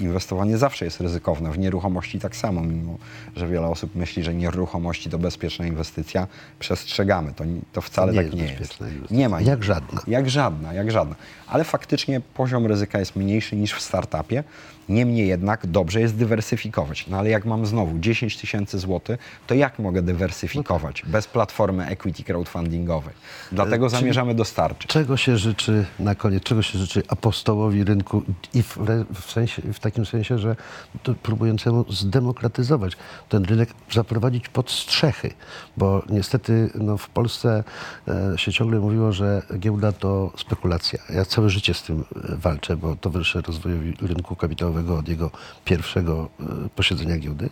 inwestowanie 0.00 0.58
zawsze 0.58 0.84
jest 0.84 1.00
ryzykowne, 1.00 1.52
w 1.52 1.58
nieruchomości 1.58 2.18
tak 2.20 2.36
samo, 2.36 2.62
mimo 2.62 2.98
że 3.36 3.48
wiele 3.48 3.66
osób 3.66 3.94
myśli, 3.94 4.22
że 4.22 4.34
nieruchomości 4.34 5.10
to 5.10 5.18
bezpieczna 5.18 5.66
inwestycja, 5.66 6.26
przestrzegamy, 6.58 7.32
to, 7.32 7.44
to 7.72 7.80
wcale 7.80 8.12
nie 8.12 8.16
tak 8.18 8.24
jest 8.26 8.36
nie 8.36 8.42
jest. 8.42 8.54
inwestycja. 8.54 9.16
Nie 9.16 9.28
ma. 9.28 9.40
Jak 9.40 9.64
żadna. 9.64 10.00
Jak 10.06 10.30
żadna, 10.30 10.74
jak 10.74 10.90
żadna. 10.90 11.14
Ale 11.46 11.64
faktycznie 11.64 12.20
poziom 12.20 12.66
ryzyka 12.66 12.98
jest 12.98 13.16
mniejszy 13.16 13.56
niż 13.56 13.72
w 13.74 13.80
startupie. 13.80 14.44
Niemniej 14.88 15.28
jednak 15.28 15.66
dobrze 15.66 16.00
jest 16.00 16.16
dywersyfikować. 16.16 17.06
No 17.06 17.18
ale 17.18 17.30
jak 17.30 17.44
mam 17.44 17.66
znowu 17.66 17.98
10 17.98 18.36
tysięcy 18.36 18.78
złotych, 18.78 19.18
to 19.46 19.54
jak 19.54 19.78
mogę 19.78 20.02
dywersyfikować 20.02 21.02
bez 21.06 21.26
platformy 21.26 21.86
equity 21.86 22.24
crowdfundingowej? 22.24 23.14
Dlatego 23.52 23.86
E, 23.86 23.90
czyli- 23.90 24.00
zamierzamy 24.00 24.34
dostarczyć. 24.34 24.90
Czego 24.90 25.16
się 25.16 25.36
życzy 25.38 25.84
na 25.98 26.14
koniec, 26.14 26.42
czego 26.42 26.62
się 26.62 26.78
życzy 26.78 27.02
apostołowi 27.08 27.84
rynku 27.84 28.22
i 28.54 28.62
w, 28.62 28.78
w, 29.20 29.30
sensie, 29.30 29.62
w 29.72 29.78
takim 29.80 29.87
sensie, 30.06 30.38
że 30.38 30.56
to 31.02 31.14
próbującemu 31.14 31.84
zdemokratyzować 31.92 32.96
ten 33.28 33.44
rynek, 33.44 33.68
zaprowadzić 33.92 34.48
pod 34.48 34.70
strzechy, 34.70 35.30
bo 35.76 36.02
niestety 36.08 36.70
no, 36.74 36.96
w 36.96 37.08
Polsce 37.08 37.64
e, 38.08 38.38
się 38.38 38.52
ciągle 38.52 38.80
mówiło, 38.80 39.12
że 39.12 39.42
giełda 39.58 39.92
to 39.92 40.32
spekulacja. 40.36 40.98
Ja 41.10 41.24
całe 41.24 41.50
życie 41.50 41.74
z 41.74 41.82
tym 41.82 42.00
e, 42.00 42.36
walczę, 42.36 42.76
bo 42.76 42.96
towarzyszę 42.96 43.40
rozwojowi 43.40 43.94
rynku 44.00 44.36
kapitałowego 44.36 44.98
od 44.98 45.08
jego 45.08 45.30
pierwszego 45.64 46.28
e, 46.40 46.44
posiedzenia 46.68 47.18
giełdy. 47.18 47.50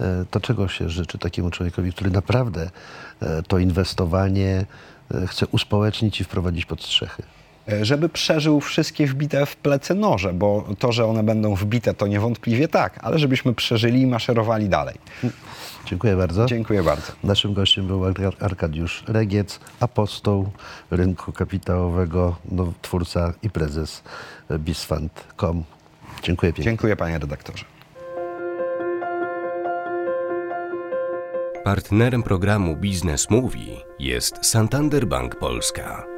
E, 0.00 0.24
to 0.30 0.40
czego 0.40 0.68
się 0.68 0.88
życzy 0.88 1.18
takiemu 1.18 1.50
człowiekowi, 1.50 1.92
który 1.92 2.10
naprawdę 2.10 2.70
e, 3.20 3.42
to 3.42 3.58
inwestowanie 3.58 4.66
e, 5.14 5.26
chce 5.26 5.46
uspołecznić 5.46 6.20
i 6.20 6.24
wprowadzić 6.24 6.66
pod 6.66 6.82
strzechy. 6.82 7.22
E, 7.68 7.84
Żeby 7.84 8.08
przeżył 8.08 8.60
wszystkie 8.60 9.06
wbite 9.06 9.46
w 9.46 9.56
plecy 9.56 9.94
noże, 9.94 10.32
bo 10.32 10.64
to, 10.78 10.92
że 10.92 11.06
one 11.06 11.22
będą 11.22 11.54
wbite, 11.54 11.94
to 11.94 12.06
niewątpliwie 12.06 12.68
tak, 12.68 12.98
ale 13.02 13.18
żebyśmy 13.18 13.54
przeżyli 13.54 14.00
i 14.00 14.06
maszerowali 14.06 14.68
dalej. 14.68 14.94
Dziękuję 15.86 16.16
bardzo. 16.16 16.46
Dziękuję 16.46 16.82
bardzo. 16.82 17.12
Naszym 17.24 17.54
gościem 17.54 17.86
był 17.86 18.04
Ar- 18.04 18.14
Arkadiusz 18.40 19.04
Regiec, 19.08 19.60
apostoł 19.80 20.50
rynku 20.90 21.32
kapitałowego, 21.32 22.36
no, 22.50 22.72
twórca 22.82 23.32
i 23.42 23.50
prezes 23.50 24.02
bizfund.com. 24.58 25.64
Dziękuję 26.22 26.52
pięknie. 26.52 26.64
Dziękuję 26.64 26.96
panie 26.96 27.18
redaktorze. 27.18 27.64
Partnerem 31.64 32.22
programu 32.22 32.76
Biznes 32.76 33.30
Mówi 33.30 33.66
jest 33.98 34.46
Santander 34.46 35.06
Bank 35.06 35.36
Polska. 35.38 36.13